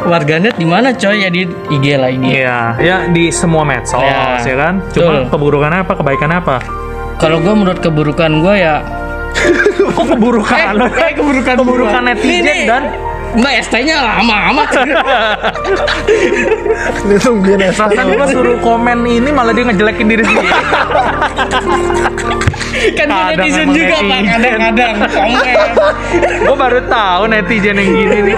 [0.01, 1.13] Warganet di mana coy?
[1.19, 2.23] Ya di IG lah IG.
[2.25, 4.81] Iya, ya di semua medsos Ya, ya kan.
[4.89, 5.29] Cuma betul.
[5.29, 6.57] keburukan apa, kebaikan apa?
[7.15, 8.81] Kalau gue menurut keburukan gue ya
[9.91, 10.73] Oh, keburukan.
[10.89, 12.83] eh, keburukan keburukan netizen Ini- dan
[13.31, 14.69] Mbak ST-nya lama amat.
[17.07, 20.51] Ini tungguin ya Bahkan gua suruh komen ini malah dia ngejelekin diri sendiri.
[22.97, 25.55] kan dia netizen juga pak kadang-kadang komen.
[26.41, 28.37] gue baru tahu netizen yang gini nih.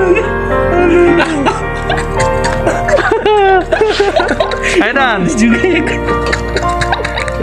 [4.83, 5.81] Ayo Dan, juga ya.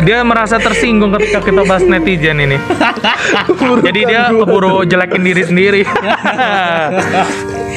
[0.03, 2.57] Dia merasa tersinggung ketika kita bahas netizen ini.
[3.87, 5.83] Jadi dia keburu jelekin diri sendiri.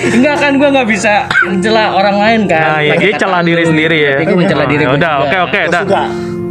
[0.03, 2.59] Enggak kan gue nggak bisa mencela orang lain kan.
[2.59, 4.13] Nah, iya, Pakai dia celah diri sendiri ya.
[4.19, 5.81] Tapi gue mencela diri ya gue Udah, oke oke, dah.
[5.85, 6.03] suka.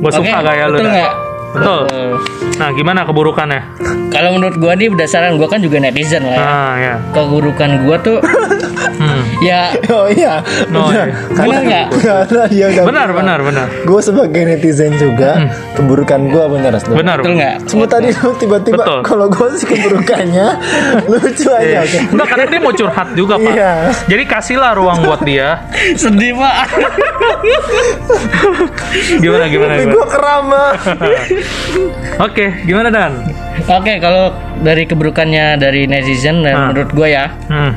[0.03, 0.79] Gue suka gaya lu.
[0.81, 1.85] betul Betul.
[2.53, 3.61] Nah, gimana keburukannya?
[4.09, 6.41] Kalau menurut gue nih berdasarkan gue kan juga netizen lah ya.
[6.43, 6.95] Nah, ya.
[7.11, 8.19] Keburukan gue tuh
[8.93, 9.25] Hmm.
[9.41, 11.05] ya Oh iya iya.
[11.33, 11.87] benar nggak?
[11.97, 13.67] Karena ya udah Benar, benar, benar.
[13.83, 16.93] Gue sebagai netizen juga Keburukan gue bener Asdo.
[16.93, 17.19] Benar.
[17.19, 17.55] Betul nggak?
[17.67, 18.85] Semua tadi lu tiba-tiba.
[19.03, 20.47] Kalau gue sih keburukannya
[21.11, 21.81] Lucu aja Iya.
[21.81, 21.99] oke.
[22.13, 23.53] Enggak, karena dia mau curhat juga, Pak.
[23.53, 23.73] Iya.
[24.07, 25.49] Jadi kasihlah ruang buat dia.
[25.95, 26.55] Sedih pak.
[29.19, 29.93] Gimana gimana gimana?
[29.93, 30.63] gue kerama
[32.19, 33.13] Oke, gimana Dan?
[33.65, 34.31] Oke kalau
[34.61, 36.65] dari keburukannya dari netizen dan Ah.
[36.69, 37.73] menurut gue ya Hmm.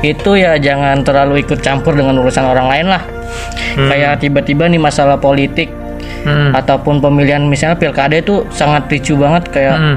[0.00, 3.02] itu ya jangan terlalu ikut campur dengan urusan orang lain lah.
[3.74, 5.70] Kayak tiba-tiba nih masalah politik
[6.22, 6.52] Hmm.
[6.52, 9.96] ataupun pemilihan misalnya pilkada itu sangat ricu banget kayak Hmm.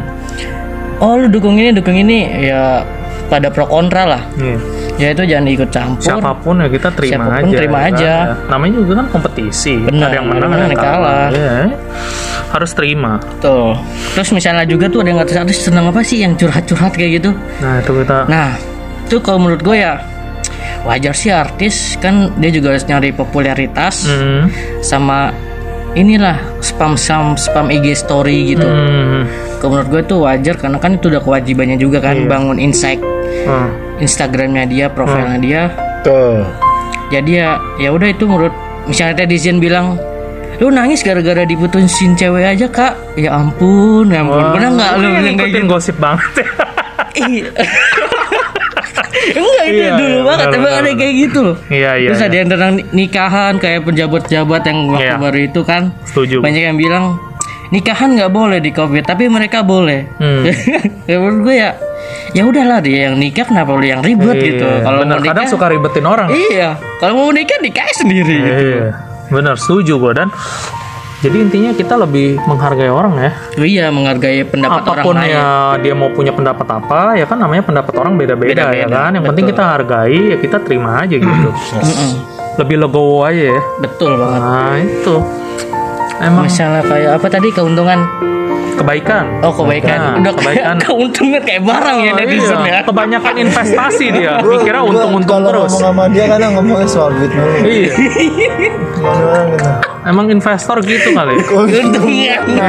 [0.97, 2.83] oh lu dukung ini dukung ini ya
[3.27, 4.21] pada pro kontra lah.
[4.35, 4.57] Iya.
[4.97, 6.01] Ya itu jangan ikut campur.
[6.01, 7.57] Siapa pun ya kita terima Siapa pun aja.
[7.57, 8.13] terima ya aja.
[8.17, 8.27] kan?
[8.49, 9.73] Namanya juga kan kompetisi.
[9.79, 10.89] Benar, ada yang menang, ada yang kalah.
[10.89, 11.27] kalah.
[11.29, 11.57] Iya.
[12.47, 13.11] Harus terima.
[13.37, 13.77] Tuh.
[14.11, 17.29] Terus misalnya juga tuh ada yang artis-artis senang apa sih yang curhat-curhat kayak gitu.
[17.59, 18.49] Nah, itu kita Nah,
[19.03, 20.01] itu kalau menurut gue ya
[20.81, 24.47] wajar sih artis kan dia juga harus nyari popularitas Hmm.
[24.79, 25.29] sama
[25.93, 28.63] inilah spam spam spam IG story gitu.
[28.63, 29.27] Hmm.
[29.57, 32.29] Kalau menurut gue tuh wajar karena kan itu udah kewajibannya juga kan Iya.
[32.29, 33.01] bangun insight
[33.43, 33.69] Hmm.
[33.97, 35.61] Instagramnya dia, profilnya dia.
[36.01, 36.45] Tuh
[37.07, 38.51] Jadi ya ya udah itu menurut
[38.83, 39.95] misalnya netizen bilang
[40.57, 45.35] lu nangis gara-gara diputusin cewek aja kak ya ampun ya ampun pernah nggak lu bilang
[45.35, 46.47] kayak gitu gosip banget ya.
[47.17, 47.49] Iya.
[49.27, 51.57] Enggak itu Iya, dulu iya, banget emang ada kayak gitu loh.
[51.67, 52.27] Iya, iya, Terus iya.
[52.29, 55.15] ada yang tentang nikahan kayak pejabat-pejabat yang waktu Iya.
[55.17, 56.35] baru itu kan Setuju.
[56.39, 57.05] banyak yang bilang
[57.67, 60.05] nikahan nggak boleh di covid tapi mereka boleh.
[60.21, 60.45] Hmm.
[61.09, 61.71] ya menurut gue ya
[62.31, 64.63] ya udahlah dia yang nikah kenapa lu yang ribet gitu.
[64.63, 65.13] Iya, Kalau bener.
[65.13, 68.63] mau nikah kadang suka ribetin orang Iya, kalau mau nikah nikah sendiri gitu.
[68.73, 68.87] Iya,
[69.27, 70.27] benar setuju gue dan
[71.17, 73.31] jadi intinya kita lebih menghargai orang ya.
[73.57, 75.33] Iya, menghargai pendapat Apa pun orang lain.
[75.33, 75.45] ya
[75.81, 79.11] dia mau punya pendapat apa, ya kan namanya pendapat orang beda-beda ya Beda-beda, kan.
[79.17, 79.53] Yang penting betul.
[79.57, 81.49] kita hargai, ya kita terima aja gitu.
[82.57, 83.59] Lebih legowo aja ya.
[83.81, 84.39] Betul banget.
[84.39, 85.15] Nah itu
[86.17, 87.99] emang Misalnya kayak apa tadi keuntungan
[88.77, 89.25] kebaikan.
[89.41, 90.75] Oh kebaikan, Nah, udah kebaikan.
[90.79, 92.71] keuntungan kayak barang ya Oh, netizen iya.
[92.71, 92.79] ya.
[92.83, 94.33] Kebanyakan investasi dia.
[94.37, 95.71] Dikira Gua- untung-untung kalau terus.
[95.73, 97.91] ngomong sama dia kadang ngomongnya soal duit mulu Iya.
[100.03, 101.35] Emang investor gitu kali.
[101.49, 102.39] Keuntungan.
[102.47, 102.65] Iya.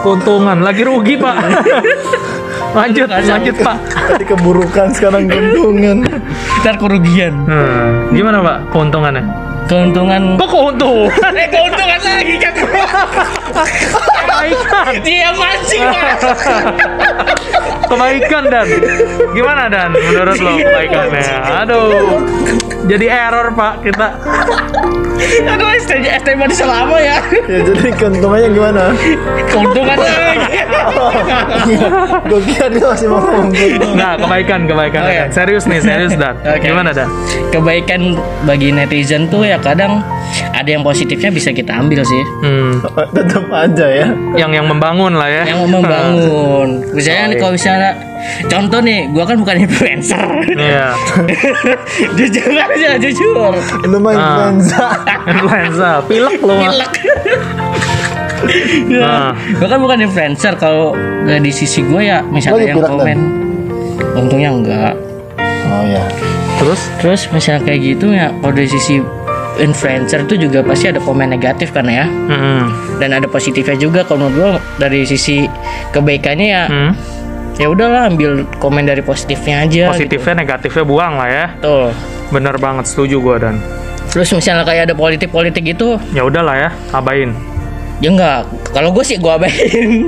[0.00, 1.36] Keuntungan lagi rugi pak.
[2.78, 3.76] lanjut, lanjut pak.
[4.08, 6.06] Tadi keburukan sekarang keuntungan
[6.60, 7.34] Ntar kerugian.
[7.44, 9.24] Hmm, gimana pak keuntungannya?
[9.66, 10.34] Keuntungan.
[10.34, 11.32] Kok keuntungan?
[11.32, 12.54] Eh keuntungan lagi kan.
[14.30, 15.82] Kebaikan, Dia mancing.
[17.90, 18.66] kebaikan dan
[19.32, 21.26] gimana dan menurut lo kebaikannya?
[21.58, 22.22] Aduh,
[22.86, 24.08] jadi error pak kita.
[25.20, 27.20] Aduh STJ STM di selama ya.
[27.44, 28.82] Ya jadi keuntungannya gimana
[29.46, 30.64] Keuntungan lagi.
[32.24, 33.52] Gue kira dia masih mau ngomong.
[33.92, 35.02] Nah kebaikan, kebaikan.
[35.04, 35.12] Oke.
[35.12, 35.28] Dan.
[35.28, 36.34] Serius nih, serius dan.
[36.56, 36.64] Oke.
[36.64, 37.10] Gimana dan?
[37.50, 38.16] Kebaikan
[38.46, 40.00] bagi netizen tuh ya kadang
[40.54, 42.22] ada yang positifnya bisa kita ambil sih.
[42.40, 42.80] Hmm,
[43.12, 45.42] Tetap aja ya yang yang membangun lah ya.
[45.46, 46.68] Yang membangun.
[46.96, 47.90] Misalnya nih kalau misalnya
[48.46, 50.22] contoh nih, gua kan bukan influencer.
[50.54, 50.94] Iya.
[52.18, 53.52] jujur aja, jujur.
[53.88, 54.20] Lu mah Ah.
[54.52, 54.86] influenza
[55.26, 56.54] Influenza, pilek lo.
[56.54, 56.70] Mak.
[56.70, 56.92] Pilek.
[58.90, 59.36] Nah.
[59.36, 60.96] Gue kan bukan influencer kalau
[61.28, 63.18] di sisi gue ya misalnya Lagi yang komen
[64.16, 64.92] untungnya enggak
[65.68, 66.00] Oh ya
[66.56, 66.80] Terus?
[66.98, 69.04] terus misalnya kayak gitu ya kalau dari sisi
[69.60, 72.72] influencer itu juga pasti ada komen negatif kan ya Hmm.
[72.96, 75.44] dan ada positifnya juga kalau menurut gue dari sisi
[75.90, 76.92] kebaikannya ya Hmm.
[77.54, 81.46] ya udahlah ambil komen dari positifnya aja Positifnya, negatifnya buang lah ya.
[81.54, 81.62] gitu.
[81.62, 81.88] Tuh.
[82.30, 83.56] Bener banget, setuju gua dan.
[84.06, 87.30] terus misalnya kayak ada politik-politik gitu Ya udahlah ya, abain.
[87.98, 89.54] ya enggak kalau gue sih gue abain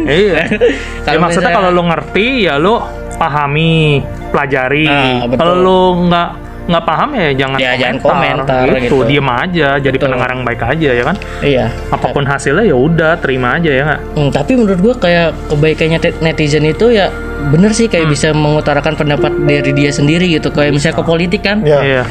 [0.02, 0.42] Iya.
[1.06, 2.82] ya maksudnya misalnya- kalau lu ngerti ya lu
[3.14, 4.88] pahami, pelajari.
[4.88, 5.38] Ah, betul.
[5.38, 5.78] kalau lu
[6.08, 6.28] nggak
[6.62, 8.78] nggak paham ya jangan Ya, jangan komentar gitu.
[8.78, 8.96] gitu.
[9.04, 10.04] Diem aja, jadi Betul.
[10.06, 11.16] pendengar yang baik aja ya kan.
[11.42, 14.00] iya Apa pun hasilnya ya udah terima aja ya nggak.
[14.14, 17.10] Hmm, tapi menurut gua kayak kebaikannya netizen itu ya
[17.42, 21.58] bener sih kayak bisa mengutarakan pendapat dari dia sendiri gitu kayak misalnya ke politik kan
[21.60, 22.02] Ya Iya.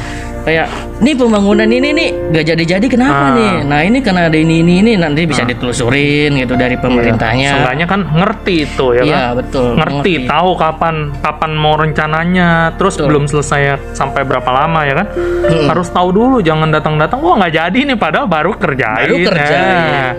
[0.42, 0.66] Kayak
[0.98, 3.30] nih pembangunan ini nih gak jadi-jadi kenapa Ah.
[3.32, 7.86] nih nah ini karena ada ini ini ini nanti bisa ditelusurin gitu dari pemerintahnya Seenggaknya
[7.86, 9.38] kan ngerti itu ya iya kan.
[9.38, 13.06] betul ngerti, tahu kapan kapan mau rencananya, terus Betul.
[13.08, 13.62] belum selesai
[13.92, 15.06] sampai berapa lama ya kan?
[15.14, 15.66] Mm.
[15.66, 19.06] Harus tahu dulu, jangan datang-datang, wah nggak jadi nih, padahal baru kerjain.
[19.06, 19.76] Baru kerjain.
[19.78, 20.12] Nah,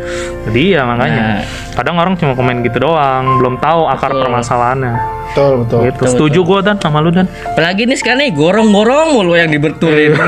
[0.45, 1.41] jadi ya makanya, Nah.
[1.73, 4.21] kadang orang cuma komen gitu doang, belum tahu akar Betul.
[4.23, 4.95] permasalahannya.
[5.25, 6.01] betul betul Gitu.
[6.05, 7.25] Setuju gue dan sama lu dan.
[7.25, 10.12] apalagi nih sekarang nih gorong-gorong mulu yang dibetulin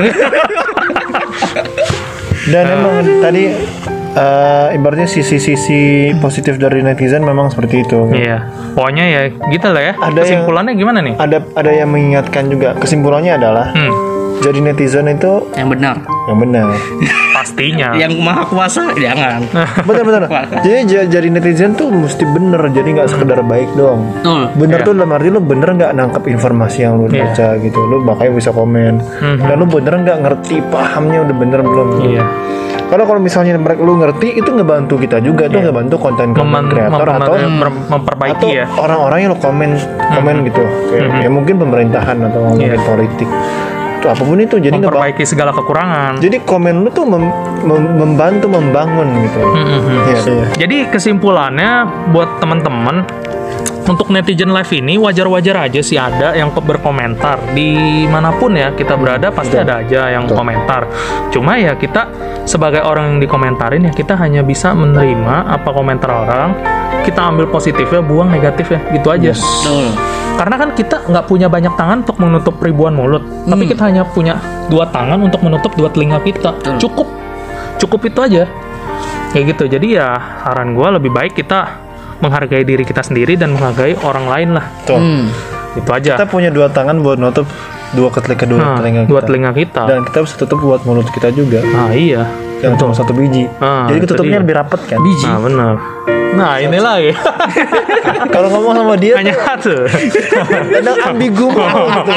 [2.46, 3.50] Dan emang tadi
[4.14, 5.80] eh, ibaratnya sisi-sisi
[6.16, 8.06] positif dari netizen memang seperti itu.
[8.08, 9.20] Iya, pokoknya ya
[9.50, 9.92] gitu lah ya.
[9.92, 11.14] Ada yang- Kesimpulannya gimana nih?
[11.16, 13.90] Ada ada yang mengingatkan juga kesimpulannya adalah Hmm,
[14.38, 15.96] jadi netizen itu yang benar
[16.26, 16.68] yang benar.
[17.32, 17.88] pastinya.
[17.94, 19.42] yang maha kuasa jangan
[19.82, 20.22] benar benar.
[20.64, 24.10] jadi ja- jadi netizen tuh mesti bener jadi nggak sekedar baik dong.
[24.16, 24.84] betul Bener Iya.
[24.84, 27.28] tuh dalam arti lu bener nggak nangkep informasi yang lu Iya.
[27.28, 27.78] baca gitu.
[27.82, 28.94] Lu makanya bisa komen.
[28.98, 29.44] Mhm.
[29.44, 31.88] Dan lu bener nggak ngerti pahamnya udah bener belum?
[32.04, 32.24] Iya.
[32.86, 36.70] Karena kalau misalnya mereka lu ngerti itu ngebantu kita juga tuh ngebantu konten konten Mem-
[36.70, 38.64] kreator mem- atau mem- mem- memperbaiki atau ya.
[38.72, 39.70] orang-orang yang lo komen
[40.08, 42.80] komen gitu kayak ya mungkin pemerintahan atau ngomongin Iya.
[42.80, 43.28] politik
[43.96, 46.18] itu apa pun itu jadi memperbaiki segala kekurangan.
[46.18, 47.32] jadi komen lu tuh mem-
[47.62, 49.64] mem- membantu membangun gitu Mhm.
[50.06, 50.44] Iya, iya.
[50.56, 51.70] Jadi kesimpulannya
[52.10, 53.02] buat teman-teman
[53.86, 57.70] untuk netizen live ini wajar-wajar aja sih ada yang berkomentar di
[58.04, 59.64] mana pun ya kita berada pasti Betul.
[59.64, 60.36] ada aja yang Betul.
[60.36, 60.82] komentar.
[61.30, 62.10] Cuma ya kita
[62.42, 66.48] sebagai orang yang dikomentarin ya kita hanya bisa menerima apa komentar orang,
[67.02, 69.32] kita ambil positifnya, buang negatifnya gitu aja.
[69.34, 69.86] betul
[70.36, 73.70] Karena kan kita nggak punya banyak tangan untuk menutup ribuan mulut, tapi Hmm.
[73.72, 74.36] kita hanya punya
[74.68, 76.52] dua tangan untuk menutup dua telinga kita.
[76.52, 76.76] Betul.
[76.78, 77.08] Cukup,
[77.78, 78.42] cukup itu aja.
[79.32, 79.64] Kayak gitu.
[79.70, 80.08] Jadi ya
[80.42, 81.80] saran gue lebih baik kita
[82.18, 84.64] menghargai diri kita sendiri dan menghargai orang lain lah.
[84.84, 84.96] Tuh.
[84.96, 85.28] Hmm.
[85.74, 86.16] Itu aja.
[86.16, 87.44] kita punya dua tangan buat nutup
[87.92, 89.26] dua ke telinga dua Nah, telinga dua kita.
[89.26, 89.82] telinga kita.
[89.86, 91.60] Dan kita bisa tutup buat mulut kita juga.
[91.72, 92.24] Ah iya.
[92.66, 93.46] Yang cuma satu biji.
[93.56, 94.98] Ah, Jadi ketutupnya lebih rapet kan.
[94.98, 95.22] Biji.
[95.22, 95.74] Nah benar.
[96.34, 97.14] Nah ini lagi.
[98.34, 99.86] Kalau ngomong sama dia Hanya satu.
[100.68, 102.12] kadang ambigu gitu.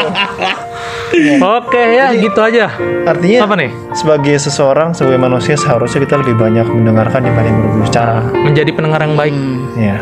[1.39, 2.69] Oke ya gitu aja.
[3.03, 3.71] Artinya Apa nih?
[3.91, 8.19] sebagai seseorang, sebagai manusia seharusnya kita lebih banyak mendengarkan dibanding berbicara.
[8.19, 9.33] Nah, menjadi pendengar yang baik.
[9.75, 9.97] Ya.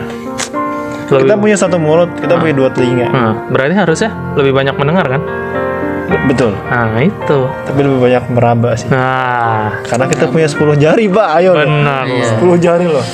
[1.08, 3.08] Lebih- Kita punya satu mulut, kita punya dua telinga.
[3.08, 5.22] Nah, berarti harusnya lebih banyak mendengar kan?
[6.28, 6.52] Betul.
[6.72, 7.40] Nah itu.
[7.68, 8.88] Tapi lebih banyak meraba sih.
[8.88, 11.28] Nah Karena kita punya 10 jari, Pak.
[11.40, 11.52] Ayo.
[11.56, 12.04] benar.
[12.08, 12.56] loh.
[12.58, 13.06] 10 jari loh.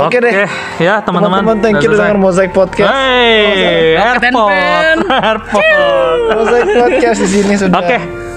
[0.00, 0.32] Oke deh.
[0.80, 1.44] ya teman-teman.
[1.44, 2.88] Teman-teman, thank you dengan Mosaic Podcast.
[2.88, 4.96] Hey, and airport,
[5.28, 6.18] airport.
[6.40, 7.80] Mosaic Podcast di sini sudah.
[7.84, 8.29] Oke.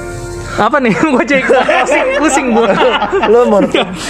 [0.57, 0.93] Apa nih?
[1.13, 2.69] Gue cek pusing, pusing gue.
[3.29, 3.61] Lo mau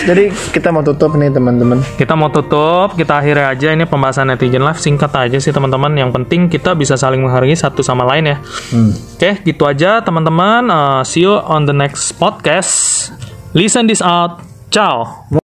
[0.04, 1.80] Jadi kita mau tutup nih teman-teman.
[1.96, 5.96] Kita mau tutup, kita akhiri aja ini pembahasan netizen live singkat aja sih teman-teman.
[5.96, 8.38] Yang penting kita bisa saling menghargai satu sama lain ya.
[8.72, 8.92] Hmm.
[8.92, 10.68] Oke, gitu aja teman-teman.
[10.68, 13.12] Uh, see you on the next podcast.
[13.56, 14.42] Listen this out.
[14.74, 15.43] Ciao.